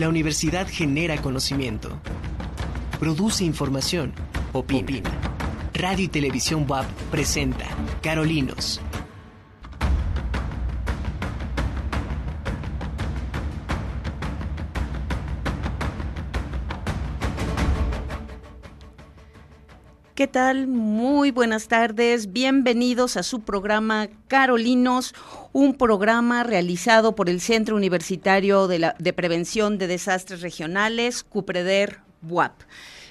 [0.00, 1.90] La universidad genera conocimiento,
[2.98, 4.14] produce información,
[4.54, 5.10] opina.
[5.74, 7.66] Radio y Televisión WAP presenta
[8.00, 8.80] Carolinos
[20.20, 20.66] ¿Qué tal?
[20.66, 22.30] Muy buenas tardes.
[22.30, 25.14] Bienvenidos a su programa Carolinos,
[25.54, 32.52] un programa realizado por el Centro Universitario de, Prevención de Desastres Regionales, CUPREDER, WAP.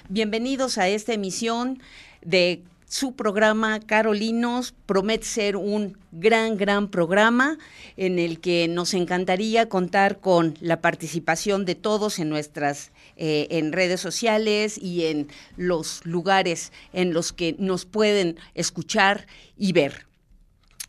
[0.08, 1.82] Bienvenidos a esta emisión
[2.22, 7.56] de su programa Carolinos promete ser un gran, gran programa
[7.96, 13.70] en el que nos encantaría contar con la participación de todos en nuestras eh, en
[13.70, 20.08] redes sociales y en los lugares en los que nos pueden escuchar y ver.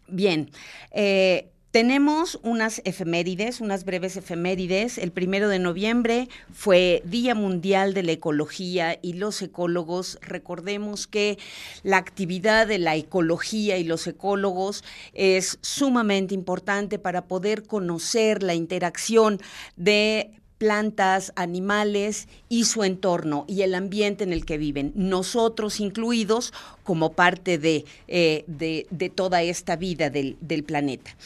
[0.07, 0.49] Bien,
[0.89, 4.97] eh, tenemos unas efemérides, unas breves efemérides.
[4.97, 10.19] El primero de noviembre fue Día Mundial de la Ecología y los ecólogos.
[10.21, 11.39] Recordemos que
[11.83, 14.83] la actividad de la ecología y los ecólogos
[15.13, 19.39] es sumamente importante para poder conocer la interacción
[19.77, 26.53] de plantas, animales y su entorno y el ambiente en el que viven, nosotros incluidos
[26.83, 31.17] como parte de, eh, de, toda esta vida del, planeta.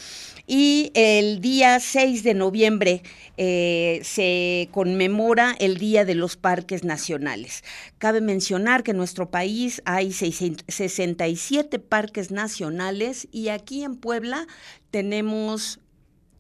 [0.48, 3.04] Y el día 6 de noviembre
[3.36, 7.66] eh, se conmemora el Día de los Parques Nacionales.
[7.98, 14.48] Cabe mencionar que en nuestro país hay 67 parques nacionales y aquí en Puebla
[14.92, 15.82] tenemos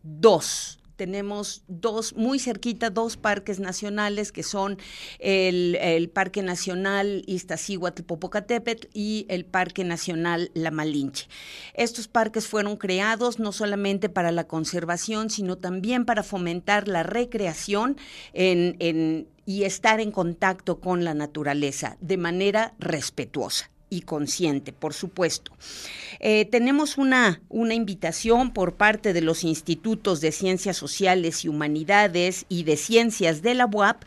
[0.02, 4.78] dos tenemos dos, muy cerquita, dos parques nacionales que son
[5.20, 11.28] el, Parque Nacional Iztaccíhuatl-Popocatépetl y el Parque Nacional La Malinche.
[11.73, 17.98] Estos parques fueron creados no solamente para la conservación, sino también para fomentar la recreación
[18.34, 25.52] y estar en contacto con la naturaleza de manera respetuosa y consciente, por supuesto.
[26.20, 32.45] Eh, tenemos una, una invitación por parte de los institutos de ciencias sociales y humanidades
[32.49, 34.04] y de ciencias de la UAP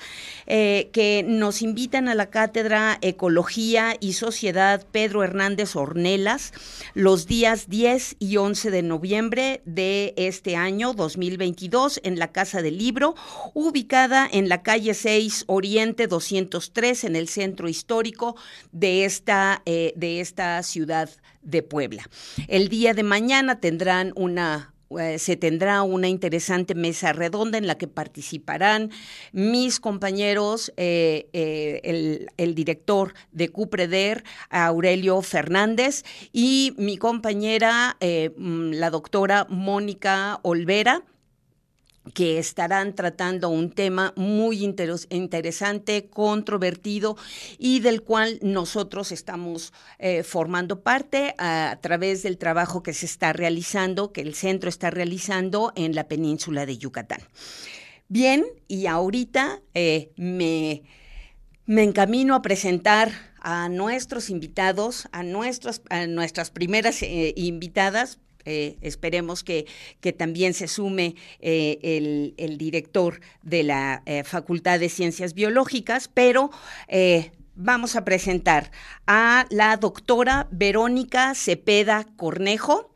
[0.47, 6.53] eh, que nos invitan a la cátedra Ecología y Sociedad Pedro Hernández Ornelas
[6.95, 12.79] los días 10 y 11 de noviembre de este año 2022 en la Casa del
[12.79, 13.15] Libro,
[13.55, 18.37] ubicada en la calle 6 Oriente 203 en el centro histórico
[18.73, 21.11] de esta eh, de esta ciudad
[21.43, 22.09] de Puebla.
[22.49, 27.77] El día de mañana tendrán una eh, se tendrá una interesante mesa redonda en la
[27.77, 28.91] que participarán
[29.33, 31.29] mis compañeros, eh,
[31.83, 41.03] el, el, director de Cupreder, Aurelio Fernández, y mi compañera, mm, la doctora Mónica Olvera
[42.15, 47.17] que estarán tratando un tema muy interesante, controvertido
[47.59, 53.33] y del cual nosotros estamos eh, formando parte a, través del trabajo que se está
[53.33, 57.21] realizando, que el centro está realizando en la península de Yucatán.
[58.09, 60.83] Bien, y ahorita eh, me,
[61.67, 68.19] me encamino a presentar a nuestros invitados, a, a nuestras primeras eh, invitadas,
[68.49, 69.67] eh, esperemos que,
[70.01, 76.51] que, también se sume eh, el, director de la eh, Facultad de Ciencias Biológicas, pero
[77.55, 78.71] vamos a presentar
[79.07, 82.95] a la doctora Verónica Cepeda Cornejo.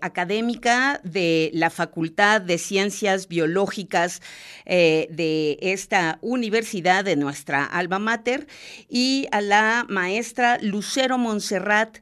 [0.00, 4.20] académica de la Facultad de Ciencias Biológicas
[4.66, 8.46] de esta universidad, de nuestra alma mater,
[8.88, 11.98] y a la maestra Lucero Monserrat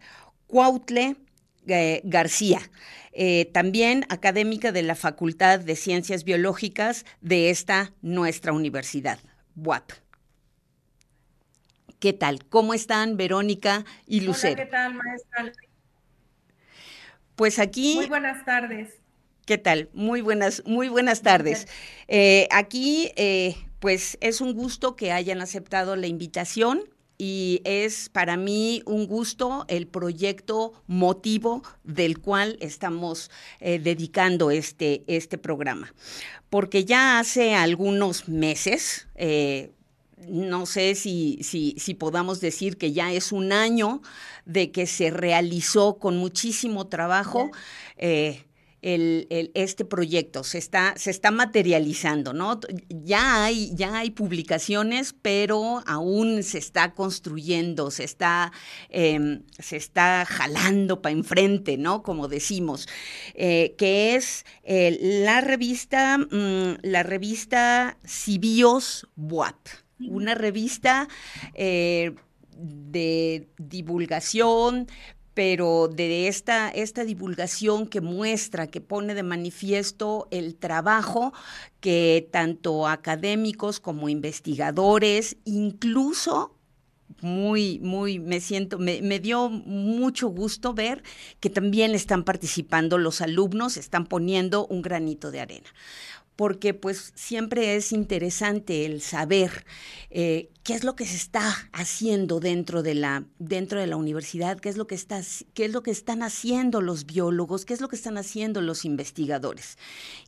[0.47, 1.17] Cuautle
[2.05, 2.61] García.
[3.13, 9.19] Eh, también académica de la Facultad de Ciencias Biológicas de esta nuestra universidad.
[11.99, 12.45] ¿Qué tal?
[12.45, 14.57] ¿Cómo están Verónica y Lucero?
[14.57, 15.53] ¿qué tal, maestra?
[17.35, 17.97] Pues aquí.
[17.97, 18.95] Muy buenas tardes.
[19.47, 19.89] ¿Qué tal?
[19.95, 21.67] Muy buenas, muy buenas tardes.
[22.07, 26.83] Eh, aquí, eh, pues es un gusto que hayan aceptado la invitación
[27.19, 35.03] y es para mí un gusto el proyecto motivo del cual estamos eh, dedicando este,
[35.09, 35.93] este programa.
[36.49, 39.73] Porque ya hace algunos meses, eh,
[40.29, 44.01] no sé si, si, si, podamos decir que ya es un año
[44.47, 47.51] de que se realizó con muchísimo trabajo
[48.81, 52.61] este proyecto, se está, se está materializando, ¿no?
[52.89, 58.53] Ya hay, ya hay publicaciones, pero aún se está construyendo, se está,
[58.89, 62.03] em, se está jalando para enfrente, ¿no?
[62.03, 62.89] Como decimos,
[63.35, 69.57] eh, que es eh, la revista, mm, la revista Cibios Buap,
[69.99, 71.09] una revista
[71.55, 72.15] eh,
[72.59, 74.89] de divulgación,
[75.39, 81.33] pero de esta, esta divulgación que muestra, que pone de manifiesto el trabajo
[81.79, 86.57] que tanto académicos como investigadores, incluso
[87.21, 91.05] muy, muy, me siento, me, me, dio mucho gusto ver
[91.39, 95.69] que también están participando los alumnos, están poniendo un granito de arena
[96.39, 99.67] porque pues siempre es interesante el saber
[100.09, 104.61] eh, qué es lo que se está haciendo dentro de la dentro de la universidad,
[104.61, 105.21] qué es lo que está,
[105.53, 108.85] qué es lo que están haciendo los biólogos, qué es lo que están haciendo los
[108.85, 109.79] investigadores.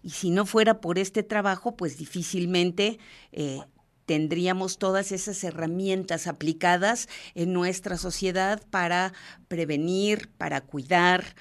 [0.03, 2.99] Y si no fuera por este trabajo, pues difícilmente
[3.31, 3.61] eh,
[4.05, 9.13] tendríamos todas esas herramientas aplicadas en nuestra sociedad para
[9.47, 11.37] prevenir, para cuidar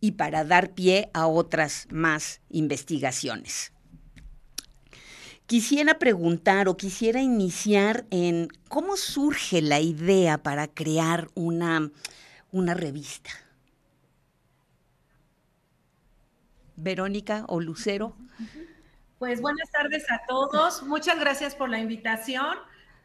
[0.00, 3.75] y para dar pie a otras más investigaciones.
[5.46, 11.90] Quisiera preguntar o quisiera iniciar en cómo surge la idea para crear una,
[12.50, 13.30] una revista.
[16.74, 18.16] Verónica o Lucero.
[19.20, 20.82] Pues buenas tardes a todos.
[20.82, 22.58] Muchas gracias por la invitación.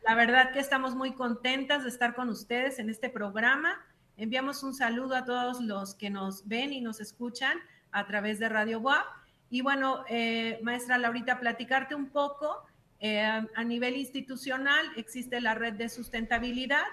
[0.03, 3.85] La verdad que estamos muy contentas de estar con ustedes en este programa.
[4.17, 7.59] Enviamos un saludo a todos los que nos ven y nos escuchan
[7.91, 9.05] a través de Radio WAP
[9.51, 12.63] y bueno, eh, maestra Laurita, platicarte un poco.
[13.01, 16.85] Eh, a nivel institucional existe la red de sustentabilidad.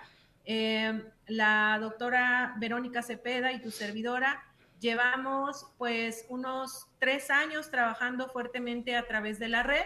[0.44, 4.42] Eh, la doctora Verónica Cepeda y tu servidora
[4.80, 9.84] llevamos pues unos tres años trabajando fuertemente a través de la red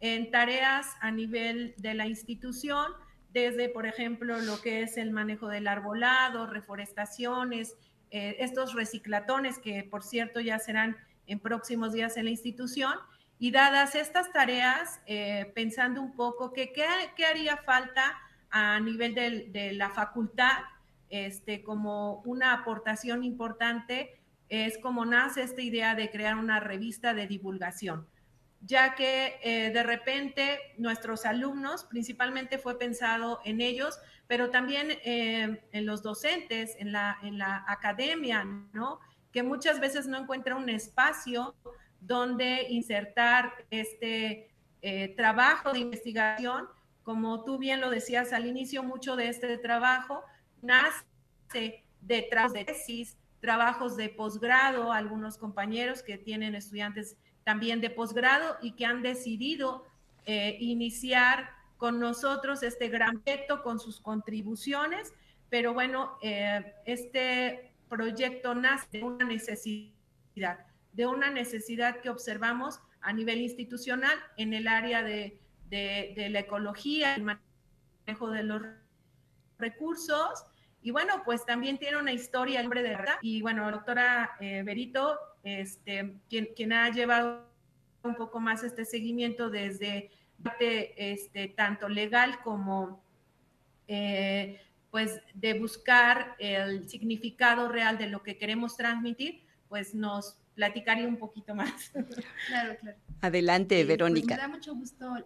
[0.00, 2.92] en tareas a nivel de la institución,
[3.32, 7.76] desde, por ejemplo, lo que es el manejo del arbolado, reforestaciones,
[8.10, 12.94] estos reciclatones que, por cierto, ya serán en próximos días en la institución.
[13.38, 18.18] Y dadas estas tareas, eh, pensando un poco que qué, haría falta
[18.50, 20.62] a nivel de, la facultad,
[21.08, 27.26] este, como una aportación importante, es como nace esta idea de crear una revista de
[27.26, 28.06] divulgación,
[28.60, 35.64] ya que eh, de repente nuestros alumnos, principalmente fue pensado en ellos, pero también eh,
[35.72, 39.00] en los docentes, en la, en la academia, ¿no?
[39.34, 41.56] Que muchas veces no encuentra un espacio
[42.00, 44.48] donde insertar este
[44.80, 46.68] eh, trabajo de investigación.
[47.02, 50.22] Como tú bien lo decías al inicio, mucho de este trabajo
[50.62, 58.56] nace detrás de tesis, trabajos de posgrado, algunos compañeros que tienen estudiantes también de posgrado
[58.62, 59.84] y que han decidido
[60.26, 65.12] eh, iniciar con nosotros este gran reto con sus contribuciones.
[65.50, 73.12] Pero bueno, eh, este proyecto nace de una necesidad, de una necesidad que observamos a
[73.12, 75.38] nivel institucional en el área de,
[75.70, 78.62] la ecología, el manejo de los
[79.58, 80.44] recursos.
[80.82, 83.14] Y bueno, pues también tiene una historia el hombre de verdad.
[83.22, 87.48] Y bueno, doctora eh, Berito, este, quien, quien ha llevado
[88.02, 90.10] un poco más este seguimiento desde
[90.96, 93.02] este, tanto legal como
[93.86, 94.60] eh,
[94.94, 101.16] pues de buscar el significado real de lo que queremos transmitir, pues nos platicaría un
[101.16, 101.90] poquito más.
[102.46, 102.96] Claro, claro.
[103.20, 104.36] Adelante, eh, pues, Verónica.
[104.36, 105.16] me da mucho gusto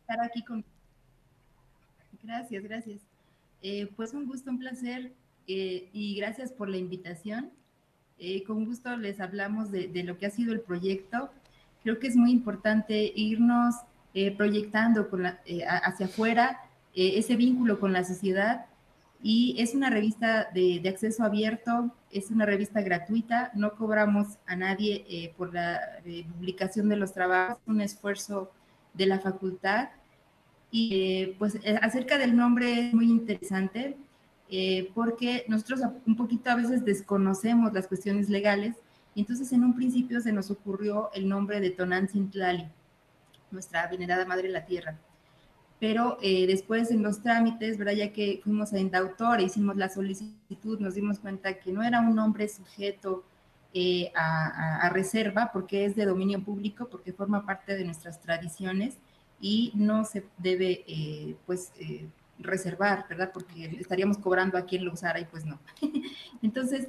[0.00, 0.62] estar aquí con...
[2.22, 3.00] Gracias, gracias.
[3.62, 5.14] Eh, pues un gusto, un placer
[5.46, 7.50] eh, y gracias por la invitación.
[8.46, 11.30] con gusto les hablamos de, de, lo que ha sido el proyecto.
[11.82, 13.76] Creo que es muy importante irnos
[14.36, 15.40] proyectando con la,
[15.84, 16.60] hacia afuera
[16.92, 18.66] ese vínculo con la sociedad
[19.28, 25.04] y es una revista de, acceso abierto, es una revista gratuita, no cobramos a nadie
[25.08, 28.52] eh, por la eh, publicación de los trabajos, un esfuerzo
[28.94, 29.88] de la facultad.
[30.70, 33.96] Y eh, pues acerca del nombre es muy interesante
[34.94, 38.76] porque nosotros un poquito a veces desconocemos las cuestiones legales
[39.16, 42.30] y entonces en un principio se nos ocurrió el nombre de Tonantzin
[43.50, 44.96] nuestra venerada Madre la Tierra
[45.78, 47.92] pero eh, después en los trámites, ¿verdad?
[47.92, 52.14] Ya que fuimos a Indautor, hicimos la solicitud, nos dimos cuenta que no era un
[52.14, 53.24] nombre sujeto
[53.74, 58.96] eh, a, reserva porque es de dominio público, porque forma parte de nuestras tradiciones
[59.38, 61.72] y no se debe, eh, pues,
[62.38, 63.30] reservar, ¿verdad?
[63.32, 65.58] Porque estaríamos cobrando a quien lo usara y pues no.
[66.42, 66.88] Entonces,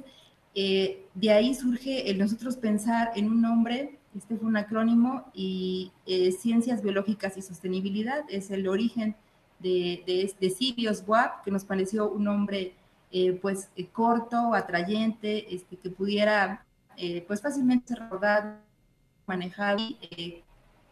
[0.54, 5.92] Eh, de ahí surge el nosotros pensar en un nombre, este fue un acrónimo, y
[6.06, 9.14] eh, Ciencias Biológicas y Sostenibilidad es el origen
[9.60, 12.74] de, de, de Sirius WAP, que nos pareció un nombre
[13.40, 16.66] pues corto, atrayente, este, que pudiera
[17.26, 18.58] pues fácilmente ser rodado,
[19.26, 19.82] manejado,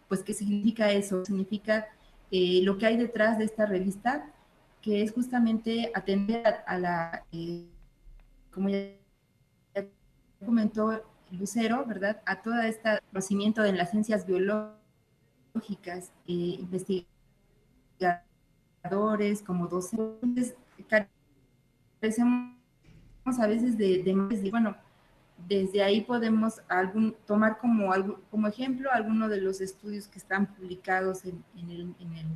[0.09, 1.87] pues qué significa eso, significa
[2.31, 4.33] lo que hay detrás de esta revista,
[4.87, 7.67] que es justamente atender a, la, eh,
[8.53, 8.93] como ya
[10.45, 12.23] comentó Lucero, ¿verdad?
[12.27, 16.59] A todo este conocimiento en las ciencias biológicas, eh,
[18.01, 20.55] investigadores, como docentes,
[22.01, 22.57] carecemos
[23.39, 24.77] a veces de, de, bueno,
[25.49, 27.91] desde ahí podemos algún, tomar como,
[28.31, 32.27] como ejemplo algunos de los estudios que están publicados en, en el, en el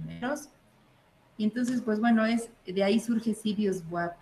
[1.40, 4.14] y entonces, pues bueno, es de ahí surge Sirius WAP.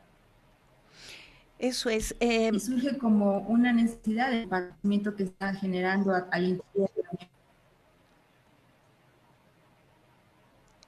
[1.59, 2.15] Eso es.
[2.21, 6.91] Eh, y surge como una necesidad de conocimiento que está generando al interior.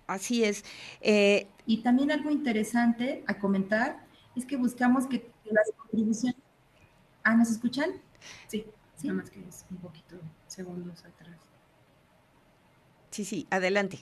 [0.06, 0.64] Así es.
[1.00, 6.40] Eh, y también algo interesante a comentar es que buscamos que las contribuciones...
[7.22, 7.90] Ah, ¿nos escuchan?
[8.48, 8.64] Sí,
[8.96, 9.08] ¿Sí?
[9.08, 11.38] nada más que es un poquito segundos atrás.
[13.10, 14.00] Sí, sí, adelante.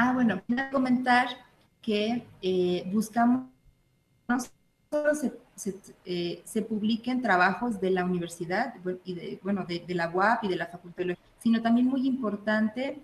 [0.00, 1.26] Ah, bueno, a comentar
[1.82, 3.48] que eh, buscamos
[4.28, 5.10] no solo
[6.04, 8.74] eh, se, publiquen trabajos de la universidad
[9.04, 13.00] y de, bueno, de, la UAP y de la Facultad de sino también muy importante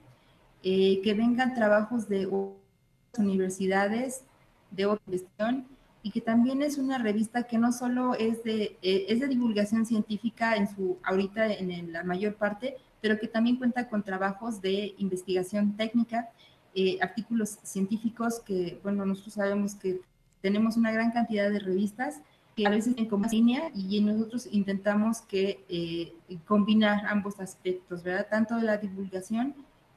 [0.63, 4.23] eh, que vengan trabajos de otras universidades,
[4.71, 5.67] de otra gestión,
[6.05, 10.55] y que también es una revista que no solo es de, es de divulgación científica
[10.55, 15.77] en su, ahorita en la mayor parte, pero que también cuenta con trabajos de investigación
[15.77, 16.31] técnica
[16.75, 20.01] eh, artículos científicos que, bueno, nosotros sabemos que
[20.41, 22.21] tenemos una gran cantidad de revistas
[22.55, 26.13] que a veces en como línea y nosotros intentamos que eh,
[26.47, 28.29] combinar ambos aspectos, ¿verdad?
[28.31, 29.55] Tanto la divulgación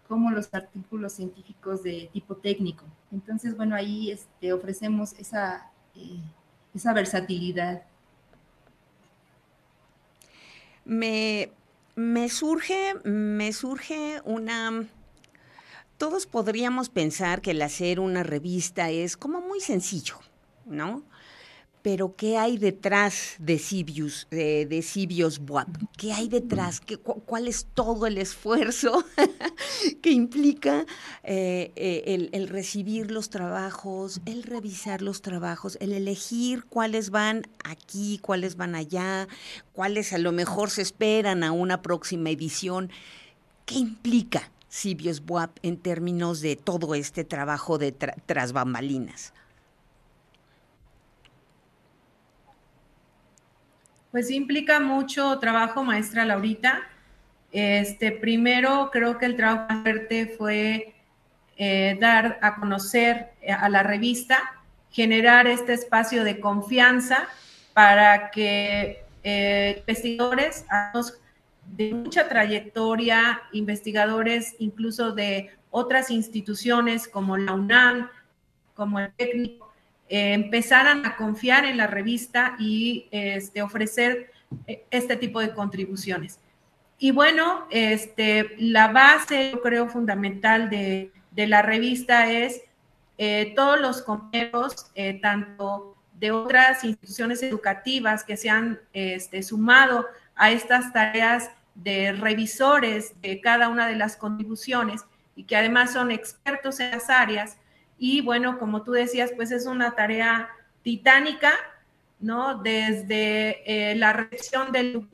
[0.07, 2.85] como los artículos científicos de tipo técnico.
[3.11, 6.19] Entonces, bueno, ahí este, ofrecemos esa, eh,
[6.73, 7.83] esa versatilidad.
[10.85, 11.51] Me,
[11.95, 14.87] me, surge, me surge una,
[15.97, 20.19] todos podríamos pensar que el hacer una revista es como muy sencillo,
[20.65, 21.03] ¿no?
[21.81, 25.69] Pero ¿qué hay detrás de Sibius, de, de Sibios WAP?
[25.95, 26.81] ¿Qué hay detrás?
[26.81, 29.05] ¿Qué, ¿Cuál es todo el esfuerzo
[30.01, 30.85] que implica
[31.23, 37.47] eh, eh, el, el, recibir los trabajos, el revisar los trabajos, el elegir cuáles van
[37.63, 39.27] aquí, cuáles van allá,
[39.71, 42.91] cuáles a lo mejor se esperan a una próxima edición?
[43.65, 44.51] ¿Qué implica?
[44.77, 49.33] Sibios Buap en términos de todo este trabajo de tras bambalinas?
[54.11, 56.83] Pues implica mucho trabajo, maestra Laurita.
[57.51, 60.93] Este, primero, creo que el trabajo fuerte fue
[61.57, 64.37] eh, dar a conocer eh, a la revista,
[64.91, 67.27] generar este espacio de confianza
[67.73, 70.65] para que eh, investigadores,
[71.75, 78.09] de mucha trayectoria, investigadores incluso de otras instituciones como la UNAM,
[78.73, 79.71] como el técnico,
[80.09, 84.31] eh, empezaran a confiar en la revista y este, ofrecer
[84.65, 86.39] eh, este tipo de contribuciones.
[86.97, 92.61] Y bueno, este, la base, yo creo, fundamental de, la revista es
[93.19, 100.49] eh, todos los compañeros, tanto de otras instituciones educativas que se han este, sumado a
[100.49, 101.51] estas tareas
[101.83, 105.05] de revisores de cada una de las contribuciones
[105.35, 107.57] y que además son expertos en las áreas.
[107.97, 110.49] Y bueno, como tú decías, pues es una tarea
[110.81, 111.53] titánica,
[112.19, 112.57] ¿no?
[112.61, 115.07] Desde eh, la recepción del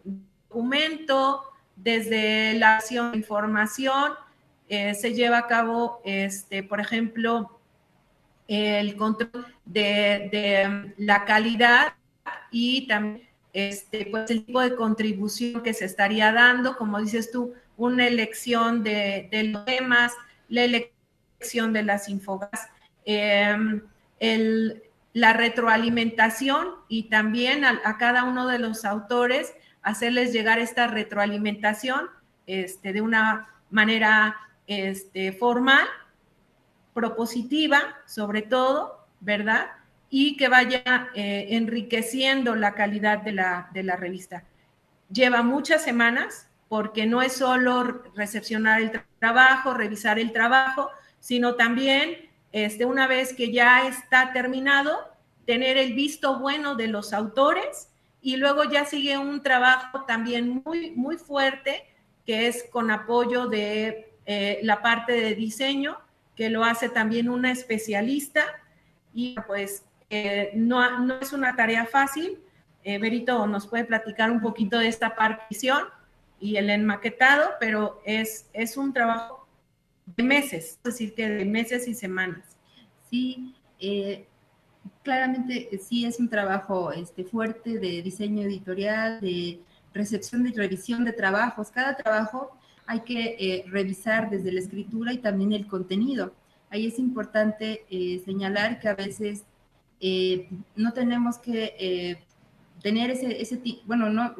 [0.47, 1.43] documento,
[1.75, 4.13] desde la acción de información,
[4.69, 7.59] eh, se lleva a cabo, este, por ejemplo,
[8.47, 11.93] el control de, de la calidad
[12.51, 17.53] y también este, pues el tipo de contribución que se estaría dando, como dices tú,
[17.77, 20.13] una elección de, los temas,
[20.49, 22.69] la elección de las infogas,
[23.05, 23.81] em,
[25.13, 32.07] la retroalimentación y también a, cada uno de los autores hacerles llegar esta retroalimentación
[32.47, 35.85] este, de una manera este, formal,
[36.93, 39.67] propositiva, sobre todo, ¿verdad?
[40.15, 44.43] Y que vaya eh, enriqueciendo la calidad de la, de la revista.
[45.11, 52.29] Lleva muchas semanas porque no es solo recepcionar el trabajo, revisar el trabajo, sino también
[52.51, 54.99] este, una vez que ya está terminado,
[55.47, 57.89] tener el visto bueno de los autores
[58.21, 61.87] y luego ya sigue un trabajo también muy, muy fuerte
[62.23, 65.97] que es con apoyo de eh, la parte de diseño,
[66.35, 68.45] que lo hace también una especialista
[69.11, 69.83] y pues
[70.15, 72.39] eh, no, no, es una tarea fácil.
[72.83, 75.85] Eh, Berito nos puede platicar un poquito de esta partición
[76.39, 79.47] y el enmaquetado, pero es, es un trabajo
[80.05, 82.57] de meses, es decir, que de meses y semanas.
[83.09, 84.27] Sí, eh,
[85.03, 89.61] claramente sí es un trabajo este, fuerte de diseño editorial, de
[89.93, 91.71] recepción y revisión de trabajos.
[91.71, 96.33] Cada trabajo hay que eh, revisar desde la escritura y también el contenido.
[96.69, 99.43] Ahí es importante eh, señalar que a veces
[100.75, 102.23] no tenemos que
[102.81, 104.35] tener ese, ese, bueno, no,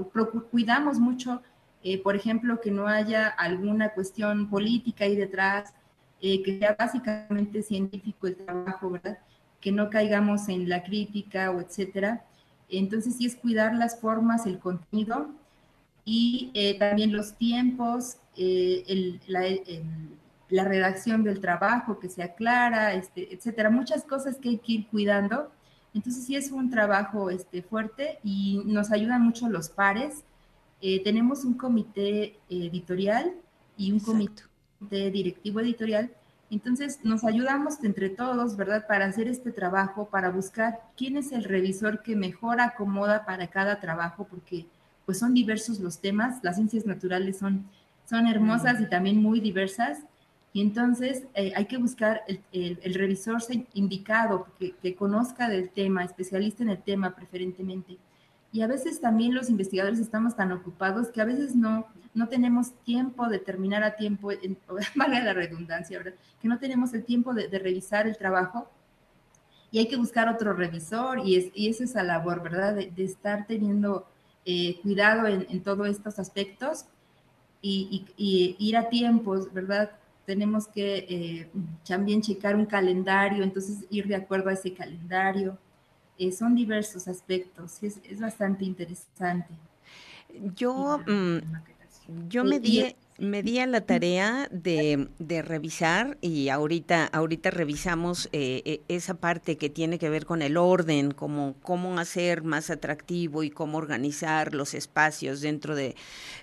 [0.51, 1.41] cuidamos mucho
[1.84, 5.74] eh, por ejemplo, que no haya alguna cuestión política ahí detrás,
[6.22, 9.17] eh, que sea básicamente científico el trabajo, ¿verdad?
[9.60, 12.25] Que no caigamos en la crítica o etcétera.
[12.70, 15.29] Entonces, sí es cuidar las formas, el contenido
[16.05, 19.41] y eh, también los tiempos, la,
[20.63, 23.72] redacción del trabajo, que sea clara, este, etcétera.
[23.72, 25.51] Muchas cosas que hay que ir cuidando.
[25.95, 30.24] Entonces, sí es un trabajo este, fuerte y nos ayudan mucho los pares
[30.86, 33.31] eh, tenemos un comité editorial
[33.77, 34.43] y un comité
[35.12, 36.12] directivo editorial.
[36.50, 38.86] Entonces nos ayudamos entre todos, ¿verdad?
[38.86, 43.79] Para hacer este trabajo, para buscar quién es el revisor que mejor acomoda para cada
[43.79, 44.65] trabajo, porque
[45.05, 47.65] pues son diversos los temas, las ciencias naturales son,
[48.03, 50.00] son hermosas y también muy diversas.
[50.53, 53.41] Y entonces eh, hay que buscar el, revisor
[53.74, 57.98] indicado, que, que, conozca del tema, especialista en el tema preferentemente.
[58.51, 62.74] Y a veces también los investigadores estamos tan ocupados que a veces no, no tenemos
[62.83, 64.57] tiempo de terminar a tiempo, en,
[64.95, 66.13] valga la redundancia, ¿verdad?
[66.41, 68.69] Que no tenemos el tiempo de, revisar el trabajo
[69.72, 72.75] y hay que buscar otro revisor y, es, y es esa labor, ¿verdad?
[72.75, 74.07] De, estar teniendo
[74.45, 76.86] eh, cuidado en, todos estos aspectos
[77.62, 79.91] y, ir a tiempos, ¿verdad?
[80.25, 81.50] Tenemos que eh,
[81.86, 85.58] también checar un calendario, entonces ir de acuerdo a ese calendario.
[86.18, 89.53] Eh, son diversos aspectos, es, es bastante interesante.
[90.56, 91.39] Yo, mm,
[92.30, 98.27] yo me di, me di a la tarea de, de, revisar y ahorita, ahorita revisamos
[98.31, 102.70] eh, eh, esa parte que tiene que ver con el orden, como cómo hacer más
[102.70, 105.96] atractivo y cómo organizar los espacios dentro de,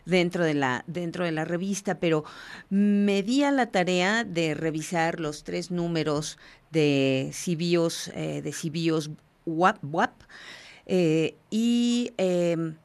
[0.06, 2.24] dentro de la, dentro de la revista, pero
[2.68, 6.38] me di a la tarea de revisar los tres números
[6.70, 9.10] de CBIOS, de CBIOS
[9.44, 10.22] WAP,
[10.92, 12.76] eh, y em,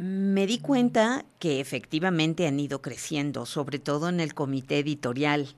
[0.00, 5.54] me di cuenta que efectivamente han ido creciendo, sobre todo en el comité editorial,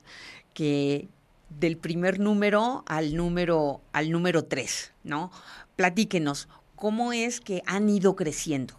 [0.53, 1.07] que
[1.49, 5.31] del primer número al número al número tres, ¿no?
[5.77, 8.73] Platíquenos, ¿cómo es que han ido creciendo?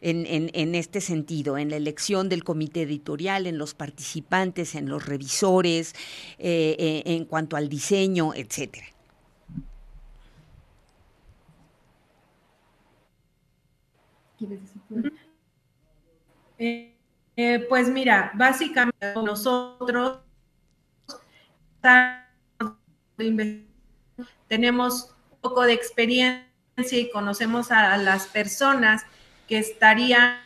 [0.00, 5.04] En, en, este sentido, en la elección del comité editorial, en los participantes, en los
[5.04, 5.96] revisores,
[6.38, 8.86] eh, eh, en cuanto al diseño, etcétera.
[16.58, 16.94] Eh,
[17.36, 20.20] eh, pues mira, básicamente nosotros
[24.48, 26.44] tenemos un poco de experiencia
[26.92, 29.04] y conocemos a las personas
[29.46, 30.38] que estarían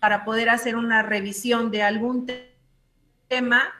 [0.00, 2.26] para poder hacer una revisión de algún
[3.28, 3.72] tema.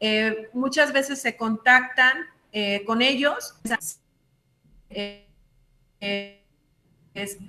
[0.00, 2.26] Eh, muchas veces se contactan
[2.86, 3.54] con ellos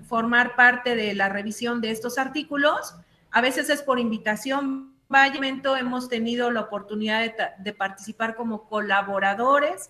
[0.08, 2.96] formar parte de la revisión de estos artículos.
[3.32, 4.94] A veces es por invitación.
[5.10, 5.40] Vaya,
[5.80, 9.90] hemos tenido la oportunidad de, participar como colaboradores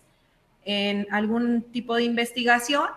[0.63, 2.87] en algún tipo de investigación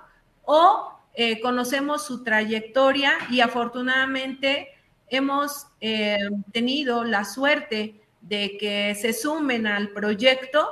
[0.45, 4.69] o eh, conocemos su trayectoria y afortunadamente
[5.09, 6.19] hemos eh,
[6.53, 10.69] tenido la suerte de que se sumen al proyecto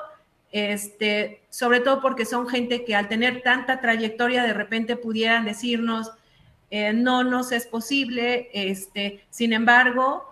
[0.50, 6.12] este, sobre todo porque son gente que al tener tanta trayectoria de repente pudieran decirnos,
[6.70, 10.24] eh, no nos es posible, este, sin embargo,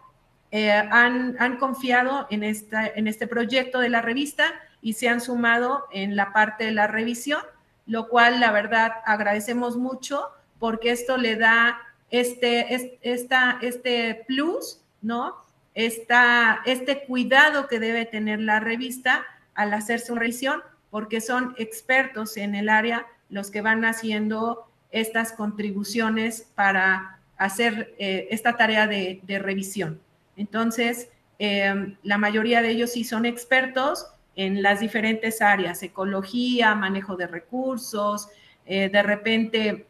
[0.50, 5.20] eh, han, han, confiado en, esta, en este proyecto de la revista y se han
[5.20, 7.40] sumado en la parte de la revisión,
[7.86, 11.78] lo cual la verdad agradecemos mucho porque esto le da
[12.10, 15.34] este, esta, este plus, ¿no?
[15.74, 22.36] Esta, este cuidado que debe tener la revista al hacerse una revisión, porque son expertos
[22.36, 29.20] en el área los que van haciendo estas contribuciones para hacer eh, esta tarea de,
[29.42, 30.00] revisión.
[30.36, 37.16] Entonces, em, la mayoría de ellos sí son expertos en las diferentes áreas, ecología, manejo
[37.16, 38.28] de recursos,
[38.64, 39.86] eh, de repente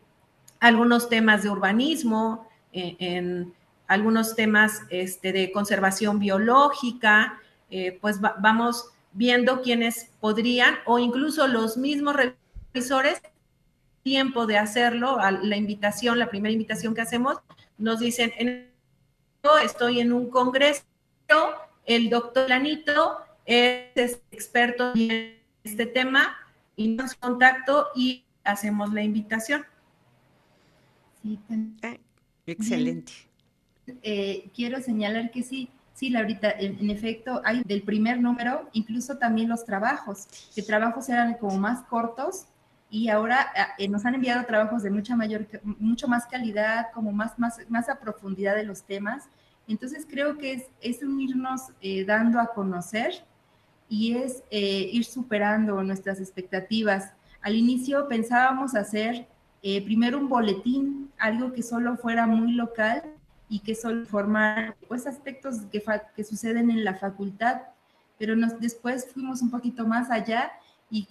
[0.60, 3.52] algunos temas de urbanismo, eh, en
[3.86, 7.38] algunos temas este, de conservación biológica,
[8.00, 13.20] pues vamos viendo quiénes podrían o incluso los mismos revisores
[14.02, 17.38] tiempo de hacerlo, a la invitación, la primera invitación que hacemos,
[17.76, 18.32] nos dicen,
[19.64, 20.84] estoy en un congreso,
[21.86, 26.36] el doctor Lanito es experto en este tema
[26.76, 29.66] y nos contacto y hacemos la invitación.
[31.20, 31.40] Sí,
[31.82, 31.96] ah,
[32.46, 33.12] excelente.
[34.02, 39.16] Eh, quiero señalar que sí, sí, Laurita, en, en, efecto, hay del primer número, incluso
[39.16, 42.46] también los trabajos, que trabajos eran como más cortos
[42.90, 47.38] y ahora eh, nos han enviado trabajos de mucha mayor, mucho más calidad, como más,
[47.38, 49.24] más, más a profundidad de los temas.
[49.66, 53.24] Entonces creo que es, es unirnos eh, dando a conocer
[53.88, 57.14] y es eh, ir superando nuestras expectativas.
[57.40, 59.28] Al inicio pensábamos hacer
[59.84, 63.15] primero un boletín, algo que solo fuera muy local
[63.48, 65.82] y que solo informar pues, aspectos que,
[66.14, 67.62] que suceden en la facultad,
[68.18, 70.52] pero nos, después fuimos un poquito más allá
[70.90, 71.06] y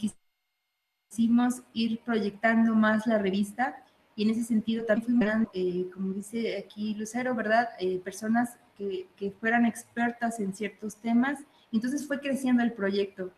[1.10, 3.84] quisimos ir proyectando más la revista
[4.16, 7.70] y en ese sentido también fuimos, eh, como dice aquí Lucero, ¿verdad?
[7.80, 11.40] Eh, personas que, que, fueran expertas en ciertos temas.
[11.72, 13.32] Entonces fue creciendo el proyecto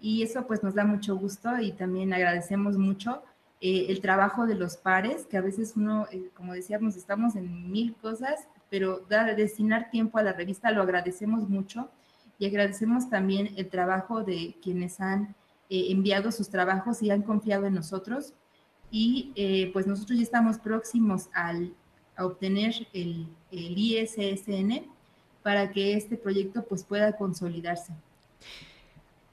[0.00, 3.22] y eso pues nos da mucho gusto y también agradecemos mucho
[3.66, 7.94] eh, el trabajo de los pares, que a veces uno, como decíamos, estamos en mil
[7.94, 11.88] cosas, pero dar, destinar tiempo a la revista lo agradecemos mucho
[12.38, 15.34] y agradecemos también el trabajo de quienes han
[15.70, 18.34] eh, enviado sus trabajos y han confiado en nosotros.
[18.90, 21.72] Y eh, pues nosotros ya estamos próximos al,
[22.16, 24.90] a obtener el, el, ISSN
[25.42, 27.94] para que este proyecto pues pueda consolidarse.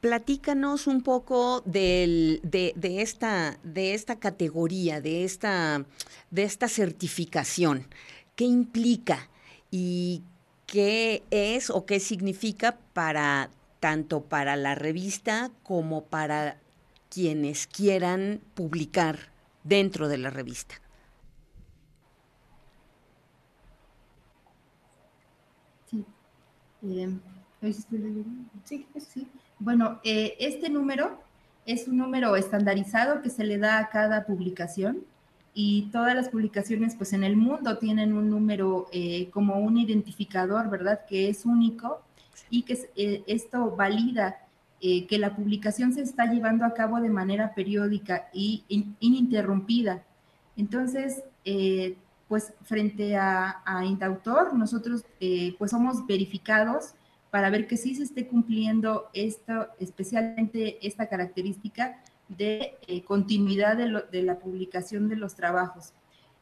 [0.01, 5.85] Platícanos un poco de, de, esta, de esta categoría, de esta,
[6.31, 7.87] de esta certificación.
[8.35, 9.29] ¿Qué implica
[9.69, 10.23] y
[10.65, 16.57] qué es o qué significa para tanto para la revista como para
[17.09, 19.31] quienes quieran publicar
[19.63, 20.75] dentro de la revista.
[25.89, 26.05] Sí.
[28.63, 29.27] Sí, sí.
[29.63, 31.19] Bueno, eh, este número
[31.67, 35.03] es un número estandarizado que se le da a cada publicación
[35.53, 40.67] y todas las publicaciones pues en el mundo tienen un número eh, como un identificador,
[40.71, 41.01] ¿verdad?
[41.07, 42.01] Que es único
[42.49, 44.39] y que eh, esto valida
[44.81, 50.01] que la publicación se está llevando a cabo de manera periódica y ininterrumpida.
[50.57, 51.21] Entonces,
[52.27, 55.05] pues frente a, a Intautor, nosotros
[55.59, 56.95] pues somos verificados
[57.31, 64.23] para ver que sí se esté cumpliendo esto, especialmente esta característica de continuidad de, de,
[64.23, 65.93] la publicación de los trabajos.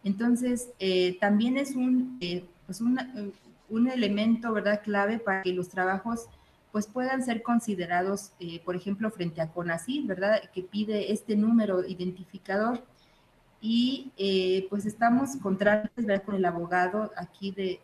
[0.04, 0.69] Entonces,
[1.19, 2.19] también es un,
[2.65, 3.12] pues una,
[3.69, 6.28] un elemento, ¿verdad?, clave para que los trabajos
[6.71, 11.86] pues puedan ser considerados, eh, por ejemplo, frente a CONACYT, ¿verdad?, que pide este número
[11.86, 12.84] identificador.
[13.62, 15.91] Y eh, pues estamos contrarios
[16.25, 17.82] con el abogado aquí de,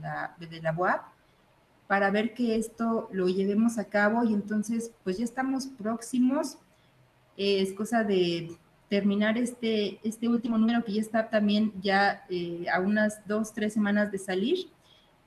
[0.00, 1.15] la, de la UAP
[1.86, 6.58] para ver que esto lo llevemos a cabo y entonces pues ya estamos próximos.
[7.36, 8.56] es cosa de
[8.88, 13.74] terminar este, este último número que ya está también ya eh, a unas dos, tres
[13.74, 14.68] semanas de salir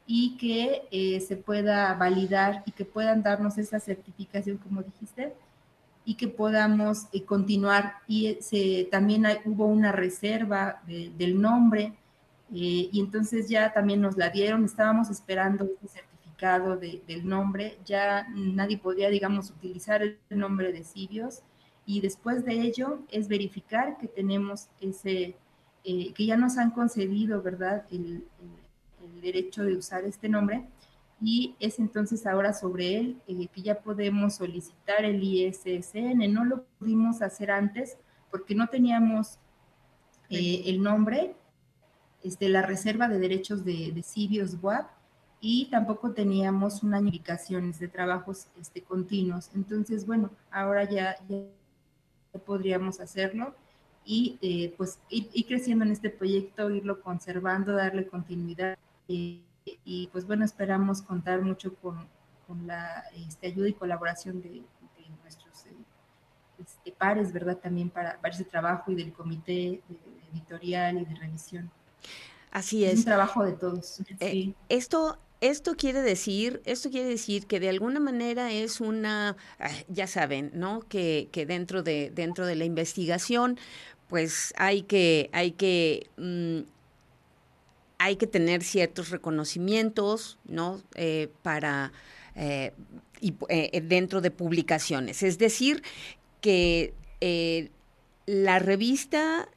[0.07, 5.33] y que eh, se pueda validar y que puedan darnos esa certificación, como dijiste,
[6.03, 7.95] y que podamos eh, continuar.
[8.07, 8.39] Y
[8.89, 11.93] también hubo una reserva del nombre,
[12.51, 15.69] eh, y entonces ya también nos la dieron, estábamos esperando
[16.39, 21.41] del nombre, ya nadie podía, digamos, utilizar el nombre de Sibios,
[21.85, 25.35] y después de ello es verificar que tenemos ese,
[25.83, 28.23] que ya nos han concedido, ¿verdad?, el
[29.21, 30.65] derecho de usar este nombre
[31.21, 36.31] y es entonces ahora sobre él eh, que ya podemos solicitar el ISSN.
[36.31, 37.97] No lo pudimos hacer antes
[38.31, 39.37] porque no teníamos
[40.29, 41.35] eh, el nombre,
[42.23, 44.89] este, la reserva de derechos de, de Cibios WAP
[45.41, 49.49] y tampoco teníamos una indicaciones de trabajos este, continuos.
[49.55, 51.43] Entonces, bueno, ahora ya, ya
[52.45, 53.55] podríamos hacerlo
[54.05, 60.25] y eh, pues ir, ir creciendo en este proyecto, irlo conservando, darle continuidad y pues
[60.25, 62.07] bueno, esperamos contar mucho con,
[62.49, 64.63] con la este, ayuda y colaboración de,
[65.21, 65.75] nuestros eh,
[66.59, 67.57] este, pares, ¿verdad?
[67.57, 69.81] También para, para, ese trabajo y del comité
[70.33, 71.69] editorial y de revisión.
[72.49, 72.93] Así es.
[72.93, 74.01] Es un trabajo de todos.
[74.19, 79.69] Eh, esto esto quiere decir, esto quiere decir que de alguna manera es una, ah,
[79.87, 80.81] ya saben, ¿no?
[80.89, 83.57] Que, dentro de dentro de la investigación,
[84.07, 86.59] pues hay que hay que mm,
[87.99, 90.81] hay que tener ciertos reconocimientos, ¿no?
[90.95, 91.91] Eh, para
[92.35, 92.73] eh,
[93.49, 95.23] eh, dentro de publicaciones.
[95.23, 95.83] Es decir,
[96.41, 96.93] que
[98.25, 99.49] la revista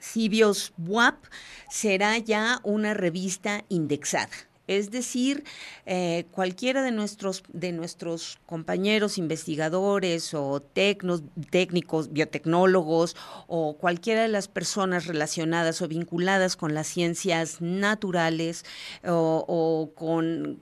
[0.00, 1.24] Cibios WAP
[1.70, 4.30] será ya una revista indexada.
[4.68, 5.44] Es decir,
[5.86, 14.46] eh, cualquiera de nuestros, de nuestros compañeros investigadores o técnicos, biotecnólogos o cualquiera de las
[14.46, 18.66] personas relacionadas o vinculadas con las ciencias naturales
[19.02, 20.60] o con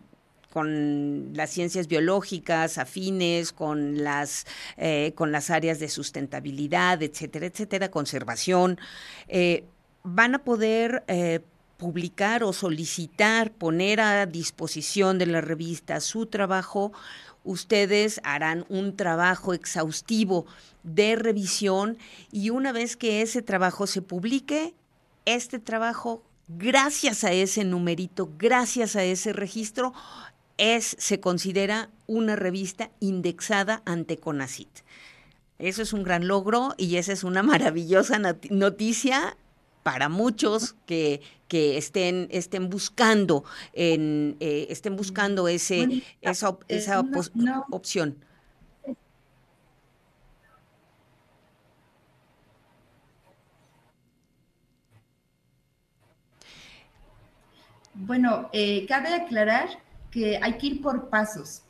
[0.56, 4.46] con las ciencias biológicas afines, con las,
[4.78, 8.78] eh, con las áreas de sustentabilidad, etcétera, etcétera, conservación,
[9.28, 9.64] eh,
[10.02, 11.40] van a poder eh,
[11.76, 16.90] publicar o solicitar, poner a disposición de la revista su trabajo,
[17.44, 20.46] ustedes harán un trabajo exhaustivo
[20.82, 21.98] de revisión
[22.32, 24.72] y una vez que ese trabajo se publique,
[25.26, 29.92] este trabajo, gracias a ese numerito, gracias a ese registro,
[30.58, 34.68] es, se considera una revista indexada ante CONACIT.
[35.58, 38.18] Eso es un gran logro y esa es una maravillosa
[38.50, 39.36] noticia
[39.82, 47.04] para muchos que, que estén, estén buscando en, eh, estén buscando ese, esa, esa
[47.70, 48.16] opción.
[57.94, 59.68] Bueno, eh, cabe aclarar
[60.16, 61.62] que hay que ir por pasos.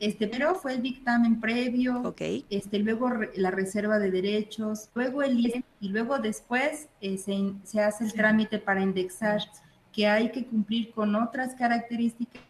[0.00, 2.12] Este, pero fue el dictamen previo,
[2.50, 8.12] este, luego la reserva de derechos, luego el y luego después eh, se, hace el
[8.12, 9.42] trámite para indexar,
[9.92, 12.42] que hay que cumplir con otras características,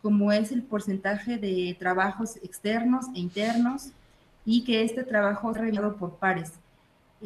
[0.00, 3.88] como es el porcentaje de trabajos externos e internos,
[4.44, 6.52] y que este trabajo es revisado por pares.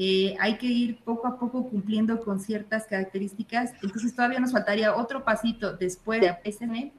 [0.00, 3.72] Eh, hay que ir poco a poco cumpliendo con ciertas características.
[3.82, 6.92] Entonces todavía nos faltaría otro pasito después de APSM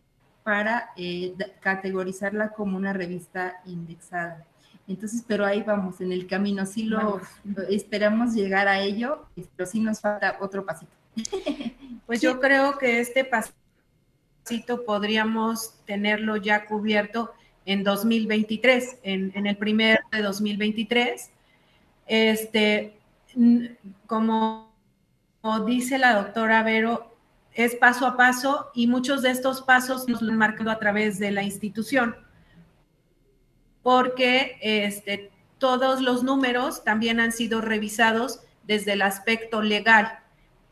[0.44, 4.46] para eh, categorizarla como una revista indexada.
[4.86, 7.22] Entonces, pero ahí vamos, en el camino, sí lo,
[7.70, 10.92] esperamos llegar a ello, pero sí nos falta otro pasito.
[12.06, 17.32] Pues yo creo que este pasito podríamos tenerlo ya cubierto
[17.68, 21.30] en 2023, en, en el primer de 2023
[22.10, 23.00] este,
[24.08, 24.74] como,
[25.66, 27.16] dice la doctora Vero,
[27.54, 31.32] es paso a paso y muchos de estos pasos nos han marcado a través de
[31.32, 32.16] la institución,
[33.84, 40.20] porque este, todos los números también han sido revisados desde el aspecto legal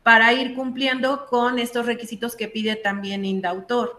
[0.02, 3.96] para ir cumpliendo con estos requisitos que pide también Indautor.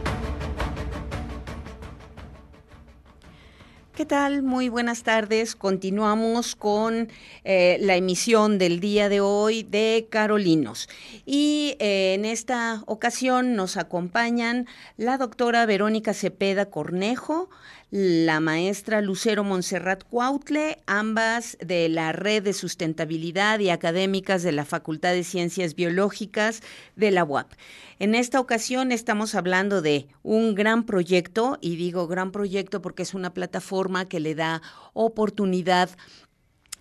[4.00, 4.44] ¿Qué tal?
[4.44, 5.58] Muy buenas tardes.
[5.58, 7.10] Continuamos con
[7.44, 10.88] eh, la emisión del día de hoy de Carolinos.
[11.26, 17.50] Y eh, en esta ocasión nos acompañan la doctora Verónica Cepeda Cornejo,
[17.92, 24.66] la maestra Lucero Monserrat Cuautle, ambas de la Red de Sustentabilidad y Académicas de la
[24.66, 26.62] Facultad de Ciencias Biológicas
[26.96, 27.52] de la UAP.
[27.98, 33.16] En esta ocasión estamos hablando de un gran proyecto, y digo gran proyecto porque es
[33.16, 34.62] una plataforma que le da
[34.94, 35.90] oportunidad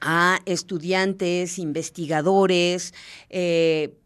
[0.01, 2.93] a estudiantes, investigadores,
[3.31, 3.99] eh,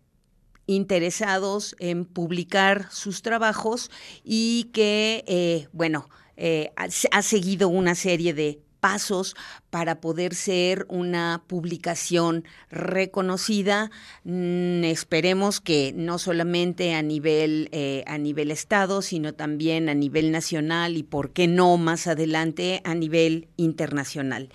[0.67, 3.91] interesados en publicar sus trabajos
[4.25, 9.37] y que, eh, bueno, eh, ha, seguido una serie de pasos
[9.71, 13.91] para poder ser una publicación reconocida.
[14.25, 20.33] Mm, esperemos que no solamente a nivel, eh, a nivel Estado, sino también a nivel
[20.33, 24.49] nacional y, por qué no, más adelante a nivel internacional.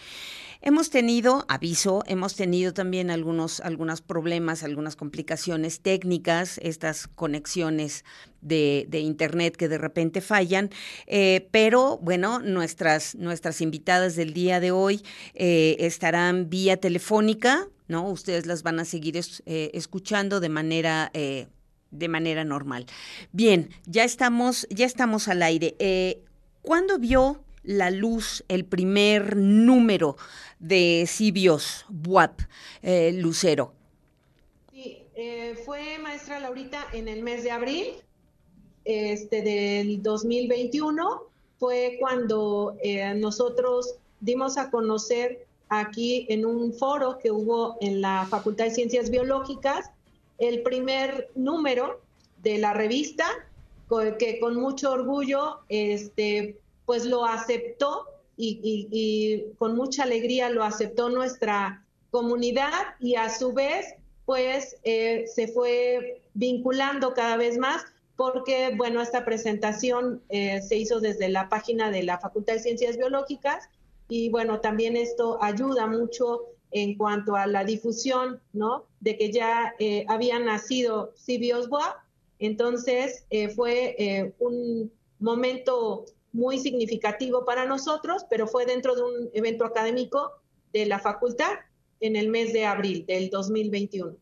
[0.62, 8.04] Hemos tenido, aviso, hemos tenido también algunos, algunos problemas, algunas complicaciones técnicas, estas conexiones
[8.42, 10.72] de, Internet que de repente fallan,
[11.06, 15.04] eh, pero bueno, nuestras, nuestras invitadas del día de hoy
[15.36, 18.10] eh, estarán vía telefónica, ¿no?
[18.10, 21.12] Ustedes las van a seguir eh, escuchando de manera
[21.90, 22.86] de manera normal.
[23.32, 25.76] Bien, ya estamos, ya estamos al aire.
[26.62, 30.16] ¿Cuándo vio la luz el primer número
[30.58, 32.40] de Cibios WAP,
[32.82, 33.74] eh, Lucero?
[34.72, 37.88] Sí, eh, fue maestra Laurita en el mes de abril
[38.86, 41.24] este, del 2021.
[41.60, 48.26] Fue cuando eh, nosotros dimos a conocer aquí en un foro que hubo en la
[48.30, 49.92] Facultad de Ciencias Biológicas
[50.38, 52.00] el primer número
[52.44, 53.26] de la revista,
[54.20, 58.06] que con mucho orgullo este, pues lo aceptó
[58.38, 63.96] y, con mucha alegría lo aceptó nuestra comunidad y a su vez
[64.26, 67.84] pues eh, se fue vinculando cada vez más
[68.16, 72.96] porque bueno esta presentación eh, se hizo desde la página de la Facultad de Ciencias
[72.96, 73.68] Biológicas
[74.08, 79.74] y bueno también esto ayuda mucho en cuanto a la difusión no de que ya
[79.80, 82.06] eh, había nacido Cibios Boa.
[82.40, 90.32] Entonces fue un momento muy significativo para nosotros, pero fue dentro de un evento académico
[90.74, 91.54] de la facultad
[92.00, 94.16] en el mes de abril del 2021.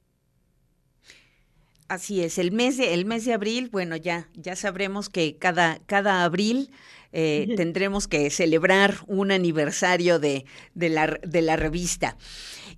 [1.88, 5.80] Así es, el mes de, el mes de abril, bueno, ya, ya sabremos que cada,
[5.86, 6.72] cada abril
[7.12, 12.18] eh, tendremos que celebrar un aniversario de, de, la, de la revista.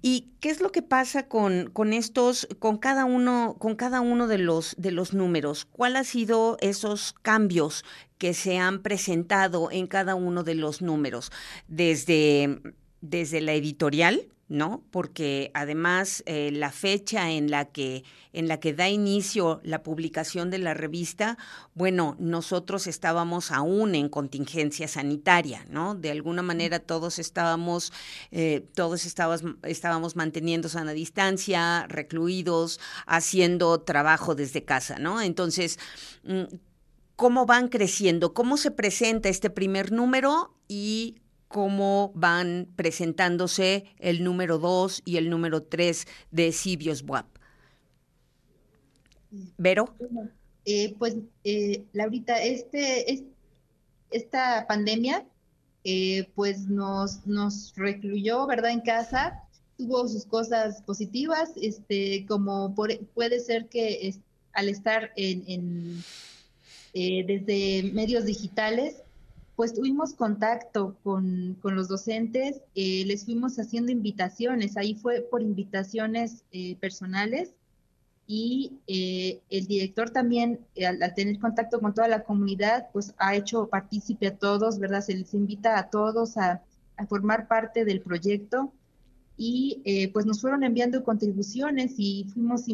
[0.02, 4.28] ¿Y qué es lo que pasa con, con estos, con cada uno, con cada uno
[4.28, 5.66] de los, de los números?
[5.66, 7.84] ¿Cuáles han sido esos cambios
[8.18, 11.32] que se han presentado en cada uno de los números?
[11.68, 12.62] Desde,
[13.02, 14.84] desde la editorial, ¿no?
[14.92, 20.52] Porque además eh, la fecha en la que en la que da inicio la publicación
[20.52, 21.38] de la revista,
[21.74, 25.96] bueno, nosotros estábamos aún en contingencia sanitaria, ¿no?
[25.96, 27.92] De alguna manera todos estábamos
[28.32, 35.22] eh, todos estábamos, estábamos manteniendo sana distancia, recluidos, haciendo trabajo desde casa, ¿no?
[35.22, 35.80] Entonces
[36.24, 36.44] mm,
[37.18, 38.36] ¿Cómo van creciendo?
[38.36, 41.16] ¿Cómo se presenta este primer número y
[41.48, 47.26] cómo van presentándose el número 2 y el número 3 de Cibios WAP.
[49.58, 49.94] ¿Vero?
[50.66, 53.26] Eh, pues, eh, Laurita, este,
[54.12, 55.26] esta pandemia,
[55.84, 59.44] eh, pues nos, nos recluyó, ¿verdad?, en casa,
[59.78, 64.14] tuvo sus cosas positivas, este, como puede ser que
[64.54, 66.04] al estar en, en
[66.94, 69.04] desde medios digitales,
[69.58, 76.43] pues tuvimos contacto con, los docentes, eh, les fuimos haciendo invitaciones, ahí fue por invitaciones
[76.52, 77.56] eh, personales
[78.28, 83.67] y eh, el director también, al, tener contacto con toda la comunidad, pues ha hecho
[83.67, 85.02] partícipe a todos, ¿verdad?
[85.02, 86.62] Se les invita a todos a,
[87.10, 88.74] formar parte del proyecto
[89.38, 92.65] y pues nos fueron enviando contribuciones y fuimos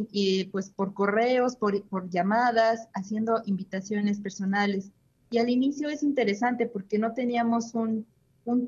[0.49, 4.91] pues por correos, por, por llamadas, haciendo invitaciones personales.
[5.33, 8.05] Y al inicio es interesante porque no teníamos un,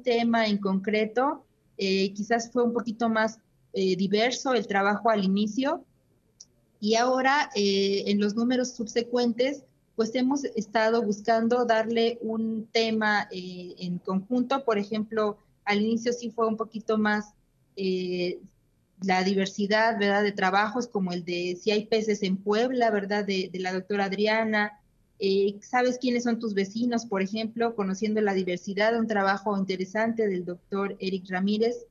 [0.03, 1.45] tema en concreto,
[1.77, 3.37] eh, quizás fue un poquito más
[3.73, 5.85] eh, diverso el trabajo al inicio.
[6.79, 9.63] Y ahora eh, en los números subsecuentes,
[9.95, 14.65] pues hemos estado buscando darle un tema en conjunto.
[14.65, 17.35] Por ejemplo, al inicio sí fue un poquito más
[19.03, 23.51] la diversidad, ¿verdad?, de trabajos como el de si hay peces en Puebla, ¿verdad?, de
[23.53, 24.79] la doctora Adriana,
[25.19, 30.43] eh, sabes quiénes son tus vecinos, por ejemplo, conociendo la diversidad, un trabajo interesante del
[30.43, 31.85] doctor Eric Ramírez,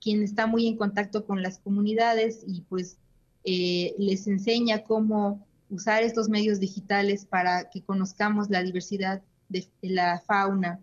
[0.00, 2.96] quien está muy en contacto con las comunidades y pues
[3.44, 10.22] eh, les enseña cómo usar estos medios digitales para que conozcamos la diversidad de, la
[10.24, 10.80] fauna.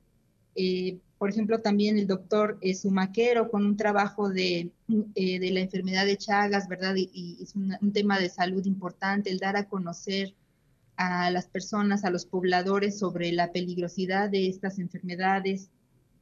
[0.56, 6.18] Eh, por ejemplo, también el doctor Sumaquero con un trabajo de, de, la enfermedad de
[6.18, 6.96] Chagas, ¿verdad?
[6.98, 10.34] Y, es un tema de salud importante, el dar a conocer
[10.98, 15.70] a las personas, a los pobladores sobre la peligrosidad de estas enfermedades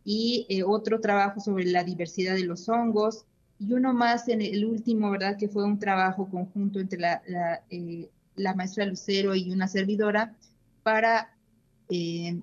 [0.04, 3.26] y eh, otro trabajo sobre la diversidad de los hongos
[3.60, 5.38] y uno más en el último, ¿verdad?
[5.38, 8.10] Que fue un trabajo conjunto entre la, la, eh,
[8.56, 10.36] maestra Lucero y una servidora
[10.82, 11.30] para
[11.90, 12.42] eh,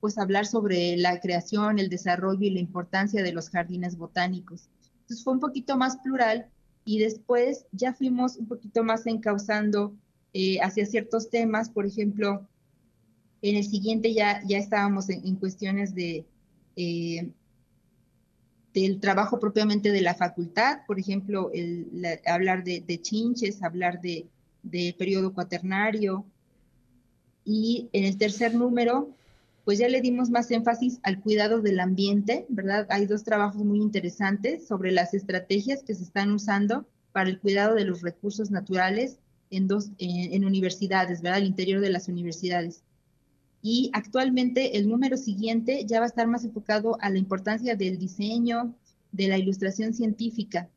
[0.00, 4.68] pues hablar sobre la creación, el desarrollo y la importancia de los jardines botánicos.
[5.02, 6.48] Entonces fue un poquito más plural
[6.84, 9.94] y después ya fuimos un poquito más encauzando
[10.38, 12.46] eh, hacia ciertos temas, por ejemplo,
[13.40, 16.26] en el siguiente ya, ya estábamos en, cuestiones de,
[16.76, 17.30] eh,
[18.74, 21.88] del trabajo propiamente de la facultad, por ejemplo, el,
[22.26, 24.26] hablar de, chinches, hablar de,
[24.62, 26.26] de periodo cuaternario.
[27.46, 29.16] Y en el tercer número,
[29.64, 32.86] pues ya le dimos más énfasis al cuidado del ambiente, ¿verdad?
[32.90, 37.74] Hay dos trabajos muy interesantes sobre las estrategias que se están usando para el cuidado
[37.74, 39.18] de los recursos naturales
[39.50, 41.38] en, dos, en, universidades, ¿verdad?
[41.38, 42.82] Al interior de las universidades.
[43.62, 47.98] Y actualmente el número siguiente ya va a estar más enfocado a la importancia del
[47.98, 48.74] diseño,
[49.12, 50.68] de la ilustración científica.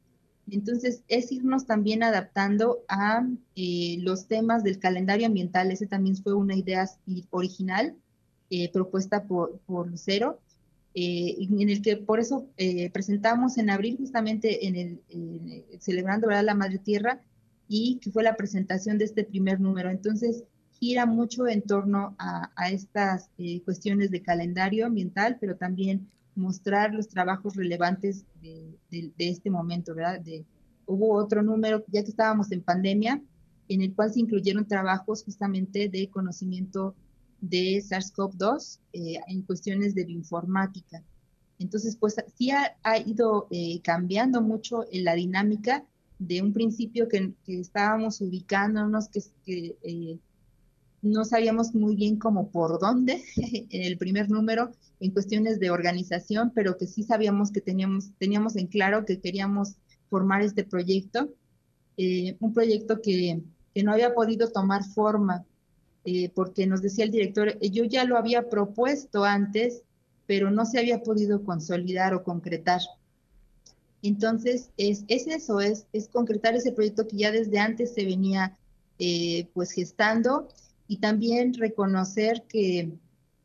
[0.51, 5.71] Entonces, es irnos también adaptando a eh, los temas del calendario ambiental.
[5.71, 6.89] Ese también fue una idea
[7.29, 7.95] original
[8.49, 10.39] eh, propuesta por, por Lucero,
[10.95, 12.47] eh, en el que por eso
[12.91, 16.45] presentamos en abril, justamente en el, celebrando ¿verdad?
[16.45, 17.21] la Madre Tierra,
[17.69, 19.91] y que fue la presentación de este primer número.
[19.91, 26.93] Entonces, gira mucho en torno a, estas eh, cuestiones de calendario ambiental, pero también mostrar
[26.93, 30.19] los trabajos relevantes de, este momento, ¿verdad?
[30.19, 30.45] De,
[30.87, 33.21] hubo otro número, ya que estábamos en pandemia,
[33.67, 36.95] en el cual se incluyeron trabajos justamente de conocimiento
[37.39, 41.03] de SARS-CoV-2 eh, en cuestiones de bioinformática.
[41.59, 45.85] Entonces, pues sí ha, ido eh, cambiando mucho la dinámica
[46.19, 50.19] de un principio que, estábamos ubicándonos, que, eh,
[51.01, 56.51] no sabíamos muy bien cómo por dónde en el primer número en cuestiones de organización,
[56.53, 59.75] pero que sí sabíamos que teníamos, teníamos en claro que queríamos
[60.09, 61.29] formar este proyecto,
[61.95, 63.41] eh, un proyecto que,
[63.73, 65.45] que, no había podido tomar forma,
[66.03, 69.83] eh, porque nos decía el director, yo ya lo había propuesto antes,
[70.27, 72.81] pero no se había podido consolidar o concretar.
[74.01, 78.55] Entonces, es, es eso, es, concretar ese proyecto que ya desde antes se venía
[79.53, 80.49] pues gestando
[80.89, 82.91] y también reconocer que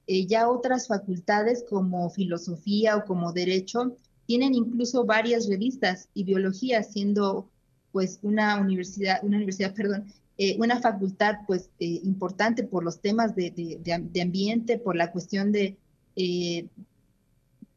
[0.07, 3.97] eh, ya otras facultades como filosofía o como derecho
[4.27, 7.49] tienen incluso varias revistas y biología siendo
[7.93, 13.35] pues una universidad, una universidad, perdón, eh, una facultad pues eh, importante por los temas
[13.35, 13.51] de,
[13.83, 15.77] de, ambiente, por la cuestión de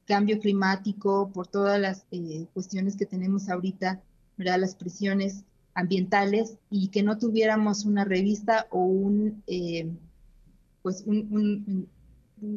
[0.07, 2.05] cambio climático, por todas las
[2.53, 4.01] cuestiones que tenemos ahorita,
[4.37, 4.59] ¿verdad?
[4.59, 5.43] las presiones
[5.73, 9.87] ambientales y que no tuviéramos una revista o un, eh,
[10.81, 11.87] pues un,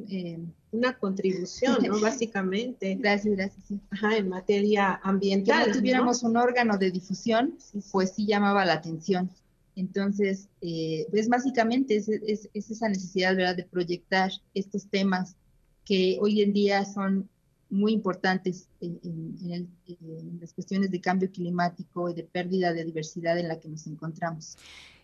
[0.08, 0.38] eh,
[0.72, 2.00] una contribución, ¿no?
[2.00, 2.94] Básicamente.
[2.94, 3.80] Gracias, gracias.
[3.90, 5.64] Ajá, en materia ambiental.
[5.64, 7.58] Que no tuviéramos un órgano de difusión,
[7.90, 9.28] pues sí llamaba la atención.
[9.76, 15.36] Entonces, eh, pues básicamente es, es, esa necesidad, ¿verdad?, de proyectar estos temas
[15.84, 17.28] que hoy en día son
[17.70, 19.68] muy importantes en,
[20.40, 24.56] las cuestiones de cambio climático y de pérdida de diversidad en la que nos encontramos.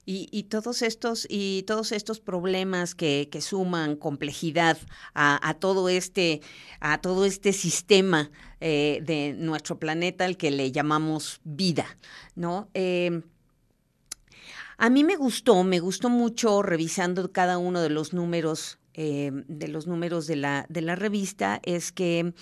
[0.09, 4.79] Y, todos estos y todos estos problemas que, suman complejidad
[5.14, 6.43] a, todo este
[6.79, 11.99] a todo este sistema eh, de nuestro planeta al que le llamamos vida,
[12.37, 12.69] ¿no?
[12.75, 13.21] Eh,
[14.79, 19.69] a mí me gustó, me gustó mucho revisando cada uno de los números eh, de
[19.69, 22.33] los números de la, de la revista es que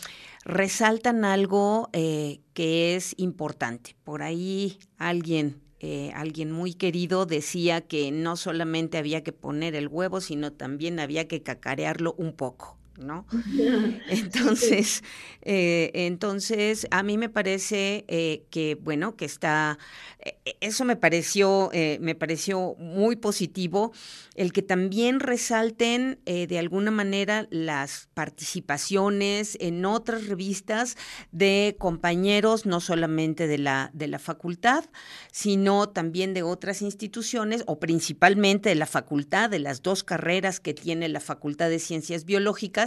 [0.45, 3.97] resaltan algo eh, que es importante.
[4.05, 9.89] Por ahí alguien eh, alguien muy querido decía que no solamente había que poner el
[9.89, 12.79] huevo, sino también había que cacarearlo un poco.
[12.99, 13.26] ¿No?
[14.09, 15.03] Entonces,
[15.42, 19.78] eh, entonces a mí me parece eh, que bueno que está,
[20.20, 21.70] eh, eso me pareció,
[22.01, 23.92] me pareció muy positivo
[24.34, 30.97] el que también resalten de alguna manera las participaciones en otras revistas
[31.30, 34.84] de compañeros no solamente de la de la facultad,
[35.30, 40.74] sino también de otras instituciones o principalmente de la facultad de las dos carreras que
[40.74, 42.84] tiene la Facultad de Ciencias Biológicas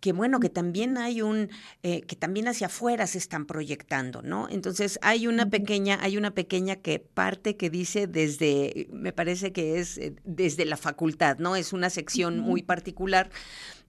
[0.00, 1.50] que bueno, que también hay un,
[1.82, 4.48] eh, que también hacia afuera se están proyectando, ¿no?
[4.48, 9.78] Entonces hay una pequeña, hay una pequeña que parte que dice desde, me parece que
[9.78, 11.56] es eh, desde la facultad, ¿no?
[11.56, 13.30] Es una sección muy particular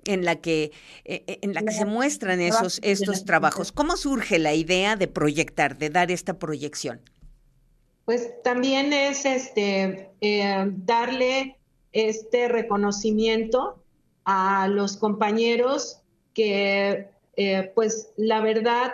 [0.06, 0.72] en la que
[1.06, 3.72] eh, en la que se muestran esos estos trabajos.
[3.72, 7.02] ¿Cómo surge la idea de proyectar, de dar esta proyección?
[8.06, 10.10] Pues también es este
[10.86, 11.60] darle
[11.92, 13.84] este reconocimiento
[14.26, 16.00] a los compañeros
[16.34, 18.94] que, eh, pues, la verdad,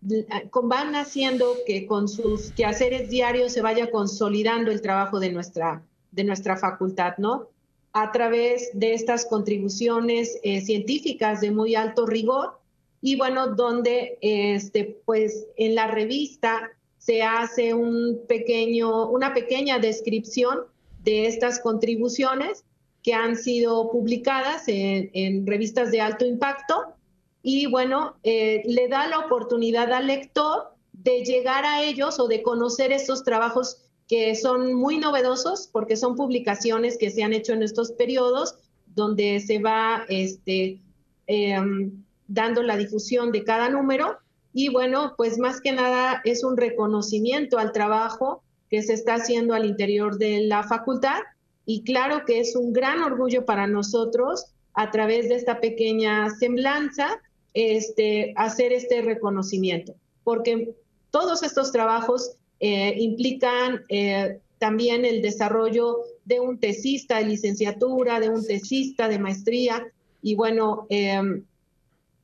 [0.00, 6.24] van haciendo que con sus quehaceres diarios se vaya consolidando el trabajo de nuestra, de
[6.24, 7.48] nuestra facultad, ¿no?
[7.92, 12.58] A través de estas contribuciones eh, científicas de muy alto rigor
[13.02, 20.60] y bueno, donde este, pues en la revista se hace un pequeño, una pequeña descripción
[21.02, 22.64] de estas contribuciones
[23.02, 26.94] que han sido publicadas en, revistas de alto impacto.
[27.42, 32.42] Y bueno, eh, le da la oportunidad al lector de llegar a ellos o de
[32.42, 37.62] conocer estos trabajos que son muy novedosos porque son publicaciones que se han hecho en
[37.62, 38.56] estos periodos
[38.94, 40.80] donde se va este,
[41.26, 41.92] em,
[42.26, 44.18] dando la difusión de cada número.
[44.52, 49.54] Y bueno, pues más que nada es un reconocimiento al trabajo que se está haciendo
[49.54, 51.20] al interior de la facultad
[51.66, 57.20] y claro que es un gran orgullo para nosotros a través de esta pequeña semblanza
[57.54, 59.94] este, hacer este reconocimiento,
[60.24, 60.74] porque
[61.10, 68.28] todos estos trabajos eh, implican eh, también el desarrollo de un tesista de licenciatura, de
[68.28, 69.86] un tesista de maestría,
[70.22, 71.44] y bueno, em,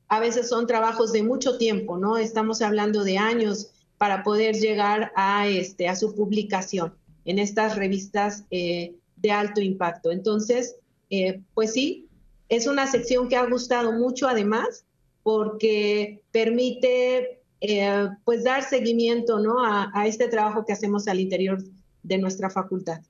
[0.07, 2.17] a veces son trabajos de mucho tiempo, ¿no?
[2.17, 6.93] Estamos hablando de años para poder llegar a, este, a su publicación
[7.25, 10.11] en estas revistas eh, de alto impacto.
[10.11, 10.75] Entonces,
[11.09, 12.07] eh, pues sí,
[12.49, 14.85] es una sección que ha gustado mucho además
[15.23, 19.57] porque permite eh, pues dar seguimiento ¿no?
[19.59, 21.61] a, este trabajo que hacemos al interior
[22.03, 23.01] de nuestra facultad.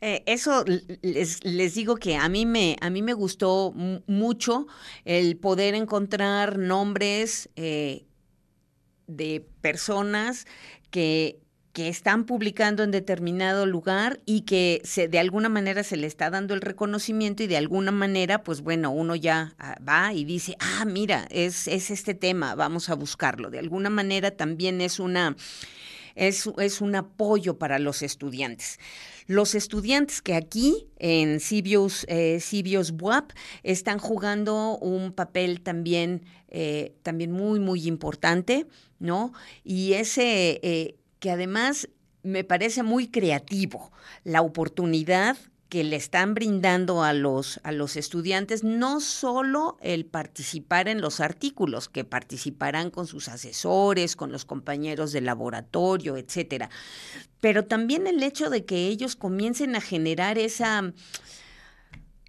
[0.00, 0.64] Eh, eso
[1.02, 3.72] les, digo que a mí me a mí me gustó
[4.06, 4.68] mucho
[5.04, 10.46] el poder encontrar nombres de personas
[10.90, 11.40] que
[11.78, 16.28] que están publicando en determinado lugar y que se, de alguna manera se le está
[16.28, 20.56] dando el reconocimiento y de alguna manera, pues bueno, uno ya ah, va y dice,
[20.58, 23.48] ah, mira, es, es este tema, vamos a buscarlo.
[23.48, 25.36] De alguna manera también es una...
[26.16, 28.80] Es, es, un apoyo para los estudiantes.
[29.28, 32.40] Los estudiantes que aquí en Cibios, eh,
[33.62, 38.66] están jugando un papel también, eh, también muy, muy importante,
[38.98, 39.32] ¿no?
[39.62, 41.88] Y ese, eh, que además
[42.22, 43.92] me parece muy creativo
[44.24, 45.36] la oportunidad
[45.68, 51.20] que le están brindando a los, a los estudiantes, no solo el participar en los
[51.20, 56.70] artículos, que participarán con sus asesores, con los compañeros de laboratorio, etcétera,
[57.40, 60.92] pero también el hecho de que ellos comiencen a generar esa,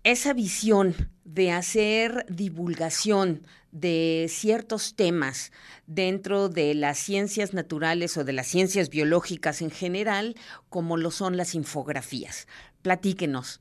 [0.03, 5.51] esa visión de hacer divulgación, de ciertos temas
[5.85, 10.35] dentro de las ciencias naturales o de las ciencias biológicas en general,
[10.69, 12.47] como lo son las infografías.
[12.81, 13.59] Platíquenos,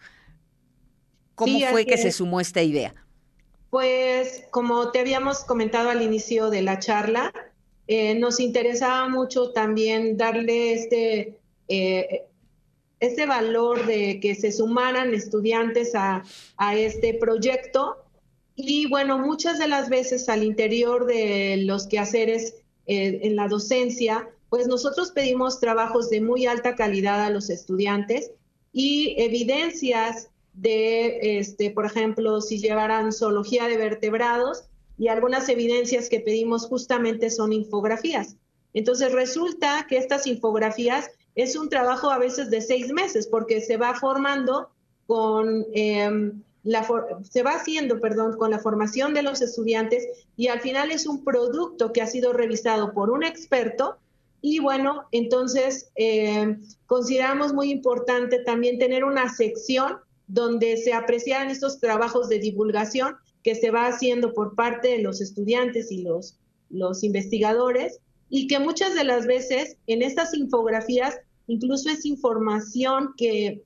[1.35, 2.95] ¿cómo fue que se sumó esta idea?
[3.71, 7.33] Pues como te habíamos comentado al inicio de la charla,
[7.87, 11.39] eh, nos interesaba mucho también darle este,
[11.69, 12.27] eh,
[13.01, 16.23] este valor de que se sumaran estudiantes a,
[16.57, 18.08] a este proyecto
[18.61, 22.57] y bueno, muchas de las veces al interior de los quehaceres
[22.87, 28.33] eh, en la docencia, pues nosotros pedimos trabajos de muy alta calidad a los estudiantes
[28.73, 34.65] y evidencias de, este, por ejemplo, si llevaran zoología de vertebrados
[34.99, 38.35] y algunas evidencias que pedimos justamente son infografías.
[38.75, 43.77] Entonces resulta que estas infografías es un trabajo a veces de seis meses porque se
[43.77, 44.71] va formando
[45.07, 45.65] con...
[47.31, 50.07] Se va haciendo, perdón, con la formación de los estudiantes
[50.37, 53.99] y al final es un producto que ha sido revisado por un experto.
[54.41, 56.57] Y bueno, entonces eh,
[56.87, 63.55] consideramos muy importante también tener una sección donde se apreciaran estos trabajos de divulgación que
[63.55, 66.37] se va haciendo por parte de los estudiantes y los,
[66.71, 73.63] los investigadores y que muchas de las veces en estas infografías incluso es información que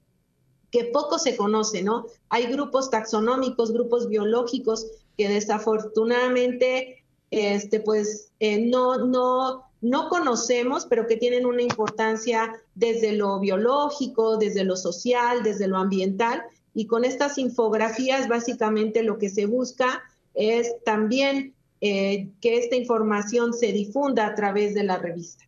[0.72, 2.06] que poco se conoce, ¿no?
[2.30, 11.06] Hay grupos taxonómicos, grupos biológicos que desafortunadamente, este, pues, eh, no, no, no conocemos, pero
[11.06, 16.42] que tienen una importancia desde lo biológico, desde lo social, desde lo ambiental.
[16.74, 20.02] Y con estas infografías, básicamente lo que se busca
[20.32, 25.44] es también eh, que esta información se difunda a través de la revista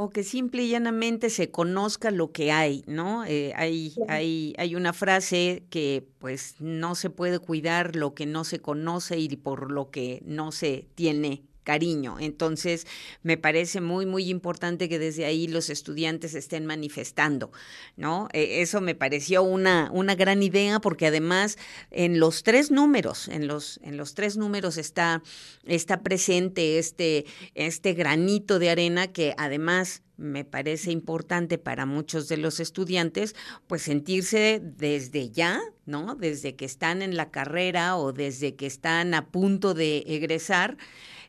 [0.00, 3.24] o que simple y llanamente se conozca lo que hay, ¿no?
[3.24, 8.44] Eh, hay, hay, hay una frase que pues no se puede cuidar lo que no
[8.44, 12.16] se conoce y por lo que no se tiene cariño.
[12.18, 12.86] Entonces,
[13.22, 17.52] me parece muy, muy importante que desde ahí los estudiantes estén manifestando,
[17.94, 18.28] ¿no?
[18.32, 21.58] E, eso me pareció una, una gran idea porque además
[21.90, 25.22] en los tres números, en los, en los tres números está,
[25.66, 32.38] está presente este, este granito de arena que además me parece importante para muchos de
[32.38, 36.16] los estudiantes, pues sentirse desde ya, ¿no?
[36.16, 40.76] Desde que están en la carrera o desde que están a punto de egresar,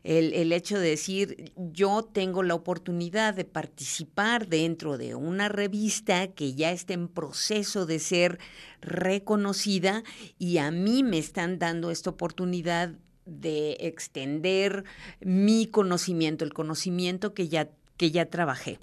[0.02, 6.54] el, hecho de decir, yo tengo la oportunidad de participar dentro de una revista que
[6.54, 8.38] ya está en proceso de ser
[8.80, 10.02] reconocida
[10.38, 12.94] y a mí me están dando esta oportunidad
[13.26, 14.84] de extender
[15.20, 18.78] mi conocimiento, el conocimiento que ya, que ya trabajé.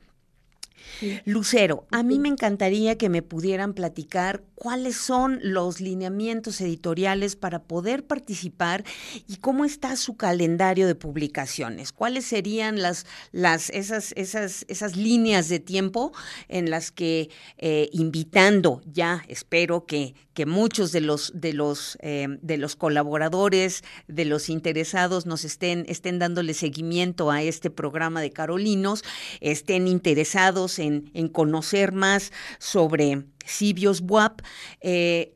[1.26, 7.64] Lucero, a mí me encantaría que me pudieran platicar cuáles son los lineamientos editoriales para
[7.64, 8.84] poder participar
[9.28, 11.92] y cómo está su calendario de publicaciones.
[11.92, 16.12] ¿Cuáles serían las, las esas, esas, esas líneas de tiempo
[16.48, 22.28] en las que eh, invitando ya, espero que, que muchos de los, de los, eh,
[22.42, 28.32] de los colaboradores, de los interesados nos estén, estén dándole seguimiento a este programa de
[28.32, 29.04] Carolinos,
[29.40, 34.42] estén interesados en, en conocer más sobre Sibios WAP.
[34.82, 35.34] Eh,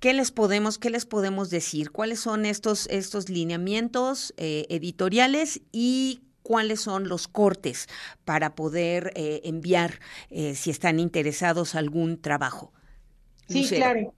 [0.00, 1.90] ¿Qué les podemos, qué les podemos decir?
[1.90, 7.88] ¿Cuáles son estos, estos lineamientos eh, editoriales y cuáles son los cortes
[8.24, 9.98] para poder eh, enviar
[10.30, 12.72] eh, si están interesados algún trabajo.
[13.48, 14.14] Sí, claro.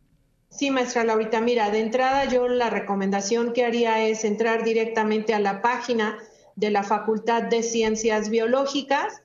[0.51, 5.41] Sí, maestra Laurita, mira, de entrada yo la recomendación que haría es entrar directamente a
[5.41, 6.18] la página
[6.57, 9.22] de la Facultad de Ciencias Biológicas.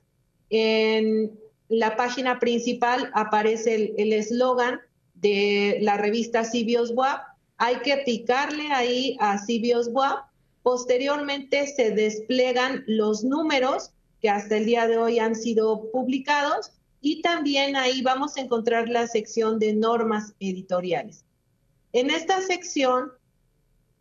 [0.52, 1.32] En
[1.68, 4.80] la página principal aparece el eslogan
[5.14, 7.22] de la revista Cibios WAP.
[7.56, 10.26] Hay que picarle ahí a Cibios WAP.
[10.62, 17.22] Posteriormente se despliegan los números que hasta el día de hoy han sido publicados y
[17.22, 21.24] también ahí vamos a encontrar la sección de normas editoriales.
[21.94, 23.10] En esta sección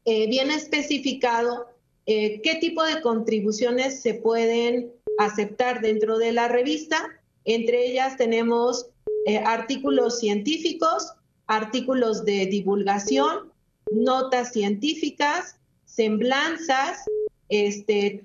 [0.03, 1.67] eh, viene especificado
[2.05, 7.09] eh, qué tipo de contribuciones se pueden aceptar dentro de la revista.
[7.45, 8.87] Entre ellas tenemos
[9.25, 11.13] eh, artículos científicos,
[11.47, 13.51] artículos de divulgación,
[13.91, 17.03] notas científicas, semblanzas,
[17.49, 18.23] este,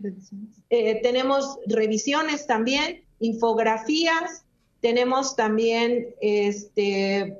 [0.69, 4.45] tenemos revisiones también, infografías,
[4.81, 7.37] tenemos también, este,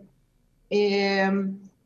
[0.71, 1.31] eh,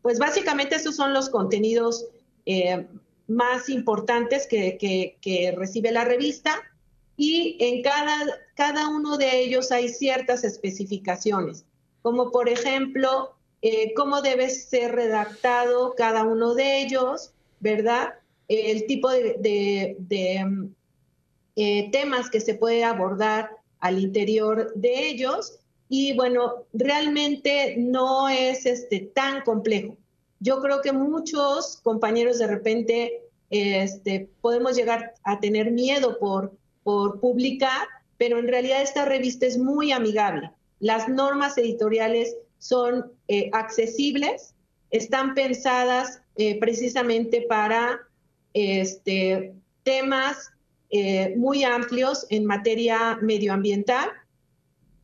[0.02, 2.06] pues básicamente esos son los contenidos
[2.46, 2.86] eh,
[3.28, 6.62] más importantes que, recibe la revista
[7.20, 8.16] y en cada,
[8.54, 11.66] cada uno de ellos hay ciertas especificaciones,
[12.00, 18.14] como por ejemplo, eh, cómo debe ser redactado cada uno de ellos, ¿verdad?
[18.48, 19.98] El tipo de,
[21.92, 23.50] temas que se puede abordar
[23.80, 25.58] al interior de ellos
[25.90, 29.98] y bueno, realmente no es este, tan complejo.
[30.38, 37.20] Yo creo que muchos compañeros de repente este, podemos llegar a tener miedo por, por
[37.20, 37.86] publicar,
[38.18, 40.50] pero en realidad esta revista es muy amigable.
[40.78, 44.54] Las normas editoriales son eh, accesibles,
[44.90, 48.00] están pensadas eh, precisamente para
[48.54, 50.50] este, temas
[50.90, 54.10] eh, muy amplios en materia medioambiental,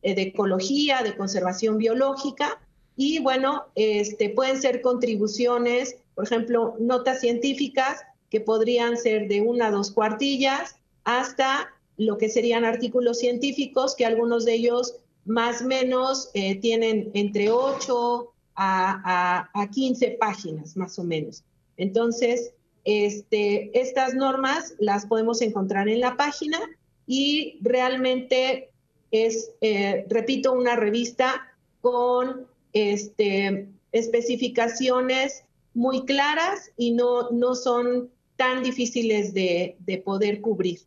[0.03, 2.61] de ecología, de conservación biológica,
[2.97, 8.01] y bueno, este, pueden ser contribuciones, por ejemplo, notas científicas
[8.31, 10.75] que podrían ser de una a dos cuartillas,
[11.07, 17.11] hasta lo que serían artículos científicos, que algunos de ellos más o menos eh, tienen
[17.13, 21.45] entre 8 a, a, a 15 páginas, más o menos.
[21.77, 22.51] Entonces,
[22.83, 26.59] este, estas normas las podemos encontrar en la página
[27.05, 28.69] y realmente
[29.11, 38.63] es, eh, repito, una revista con este, especificaciones muy claras y no, no son tan
[38.63, 40.79] difíciles de, poder cubrir.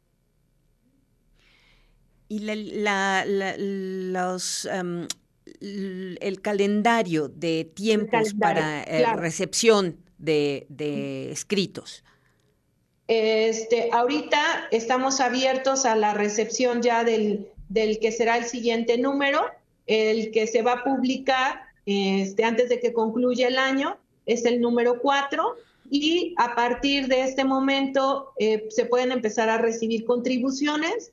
[2.30, 2.38] Y
[4.12, 5.08] los, em,
[5.60, 12.04] el calendario de tiempos para eh, recepción de, escritos?
[13.08, 17.48] Este, ahorita estamos abiertos a la recepción ya del,
[18.00, 19.40] que será el siguiente número,
[19.88, 24.60] el que se va a publicar este, antes de que concluya el año, es el
[24.60, 25.56] número 4
[25.90, 31.10] y a partir de este momento eh, se pueden empezar a recibir contribuciones,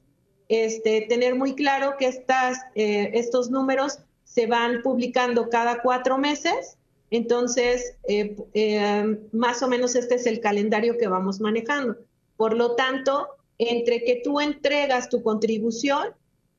[0.49, 6.77] este, tener muy claro que estas, eh, estos números se van publicando cada cuatro meses
[7.09, 11.97] entonces, eh, eh, más o menos este es el calendario que vamos manejando.
[12.35, 16.09] Por lo tanto, entre que tú entregas tu contribución,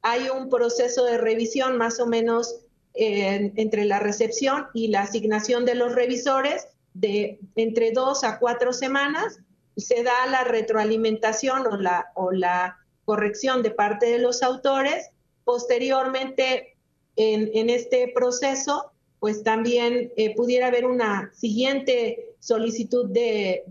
[0.03, 2.61] hay un proceso de revisión más o menos
[3.01, 9.39] entre la recepción y la asignación de los revisores de entre dos a cuatro semanas.
[9.77, 12.79] Se da la retroalimentación o la, o la
[13.09, 15.09] corrección de parte de los autores.
[15.45, 16.77] Posteriormente,
[17.17, 23.65] en, en este proceso, pues también eh, pudiera haber una siguiente solicitud de,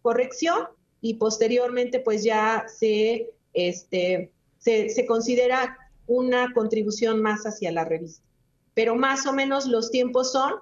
[0.00, 0.68] corrección
[1.02, 8.24] y posteriormente pues ya se, este, se, considera una contribución más hacia la revista.
[8.72, 10.54] Pero más o menos los tiempos son,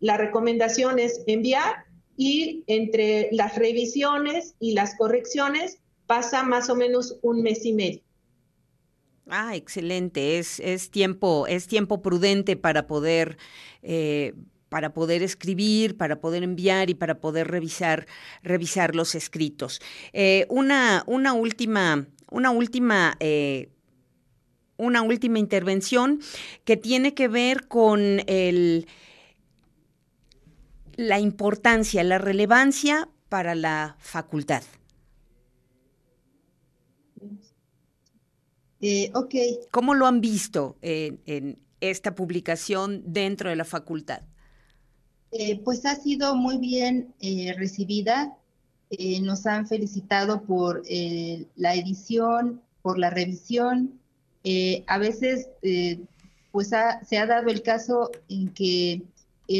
[0.00, 1.84] la recomendación es enviar
[2.16, 8.02] y entre las revisiones y las correcciones pasa más o menos un mes y medio.
[9.28, 10.38] Ah, excelente.
[10.38, 13.38] Es, es tiempo, es tiempo prudente para poder,
[13.82, 14.34] eh,
[14.68, 18.06] para poder escribir, para poder enviar y para poder revisar,
[18.42, 19.80] revisar los escritos.
[20.12, 23.68] Eh, una, una última, una última eh,
[24.76, 26.20] una última intervención
[26.64, 28.88] que tiene que ver con el,
[30.96, 34.62] la importancia, la relevancia para la facultad.
[38.82, 39.34] Eh, ok.
[39.70, 44.22] ¿Cómo lo han visto en, esta publicación dentro de la facultad?
[45.30, 48.36] Eh, pues ha sido muy bien eh, recibida.
[49.22, 50.82] nos han felicitado por
[51.56, 53.98] la edición, por la revisión.
[54.86, 55.48] A veces,
[56.50, 59.02] pues se ha dado el caso en que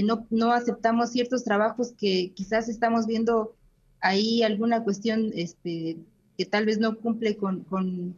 [0.05, 3.55] no, no, aceptamos ciertos trabajos que quizás estamos viendo
[4.01, 5.97] ahí alguna cuestión este,
[6.37, 8.17] que tal vez no cumple con, con,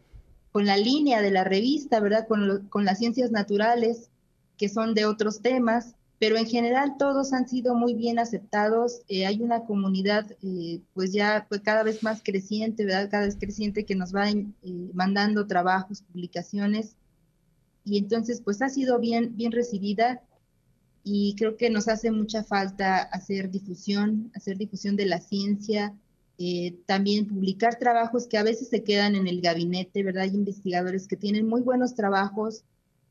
[0.54, 2.28] con la línea de la revista, ¿verdad?
[2.28, 4.08] Con, las ciencias naturales,
[4.56, 9.02] que son de otros temas pero en general todos han sido muy bien aceptados.
[9.08, 13.10] Eh, hay una comunidad, eh, pues ya pues cada vez más creciente, ¿verdad?
[13.10, 14.46] Cada vez creciente que nos va eh,
[14.94, 16.94] mandando trabajos, publicaciones.
[17.84, 20.22] Y entonces, pues ha sido bien, bien recibida
[21.02, 25.94] y creo que nos hace mucha falta hacer difusión, hacer difusión de la ciencia,
[26.86, 30.24] también publicar trabajos que a veces se quedan en el gabinete, ¿verdad?
[30.24, 32.64] Hay investigadores que tienen muy buenos trabajos,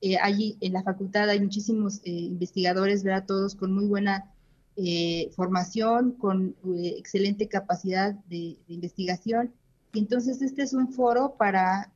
[0.06, 3.24] eh, allí en la facultad hay muchísimos eh, investigadores, ¿verdad?
[3.26, 4.30] Todos con muy buena
[4.76, 9.54] eh, formación, con excelente capacidad de, investigación.
[9.94, 11.90] Entonces este es un foro para,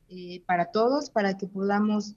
[0.45, 2.15] para todos, para que podamos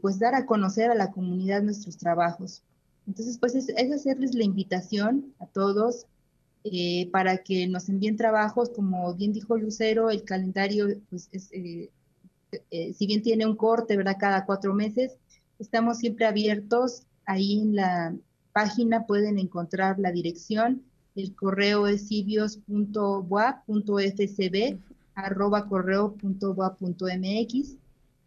[0.00, 2.62] pues dar a conocer a la comunidad nuestros trabajos.
[3.08, 6.06] Entonces, pues es, hacerles la invitación a todos
[7.10, 11.50] para que nos envíen trabajos, como bien dijo Lucero, el calendario pues es
[12.70, 14.16] eh, si bien tiene un corte, ¿verdad?
[14.18, 15.16] Cada cuatro meses,
[15.58, 17.04] estamos siempre abiertos.
[17.24, 18.14] Ahí en la
[18.52, 20.82] página pueden encontrar la dirección.
[21.14, 24.78] El correo es cibios.boa.fcb
[25.14, 27.76] arroba correo.boa.mx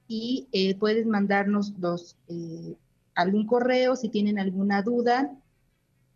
[0.07, 2.75] y eh, pueden mandarnos los, eh,
[3.15, 5.33] algún correo si tienen alguna duda,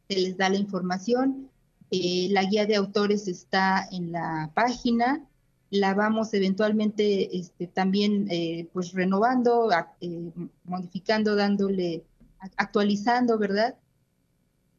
[0.10, 1.50] se les da la información.
[1.90, 5.28] La guía de autores está en la página
[5.70, 9.70] la vamos eventualmente este, también eh, pues renovando,
[10.02, 10.32] eh,
[10.64, 12.04] modificando, dándole,
[12.56, 13.76] actualizando, ¿verdad?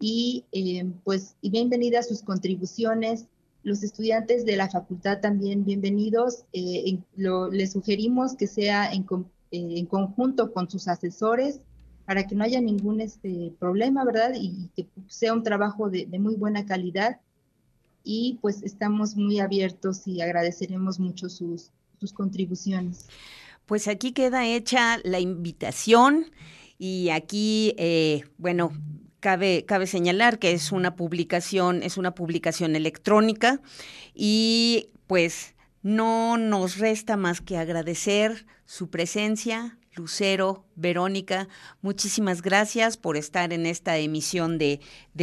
[0.00, 3.26] Y eh, pues bienvenidas sus contribuciones.
[3.64, 6.44] Los estudiantes de la facultad también bienvenidos.
[6.52, 11.60] les sugerimos que sea en, conjunto con sus asesores
[12.08, 14.32] para que no haya ningún este, problema, ¿verdad?
[14.34, 17.20] Y, que sea un trabajo de muy buena calidad
[18.02, 23.06] y pues estamos muy abiertos y agradeceremos mucho sus, sus contribuciones.
[23.66, 26.24] Pues aquí queda hecha la invitación
[26.78, 28.72] y aquí, eh, bueno,
[29.20, 33.60] Cabe, cabe, señalar que es una publicación, es una publicación electrónica
[34.14, 41.48] y pues no nos resta más que agradecer su presencia, Lucero, Verónica,
[41.82, 44.80] muchísimas gracias por estar en esta emisión de,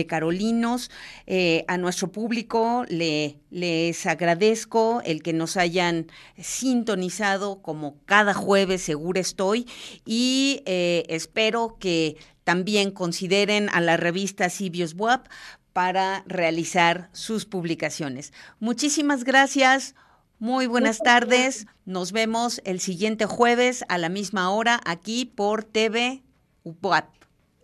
[0.07, 0.91] Carolinos.
[1.25, 6.07] Eh, a nuestro público le, les agradezco el que nos hayan
[6.37, 9.65] sintonizado como cada jueves, seguro estoy,
[10.05, 15.27] y eh, espero que también consideren a la revista Cibios WAP
[15.71, 18.33] para realizar sus publicaciones.
[18.59, 19.95] Muchísimas gracias.
[20.39, 21.65] Muy buenas tardes.
[21.85, 26.23] Nos vemos el siguiente jueves a la misma hora aquí por TV
[26.63, 27.05] UPOAT.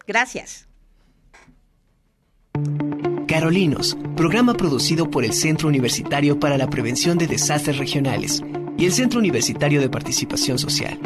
[0.08, 0.68] Gracias.
[3.28, 8.42] Carolinos, programa producido por el Centro Universitario para la Prevención de Desastres Regionales
[8.78, 11.00] y el Centro Universitario de Participación Social.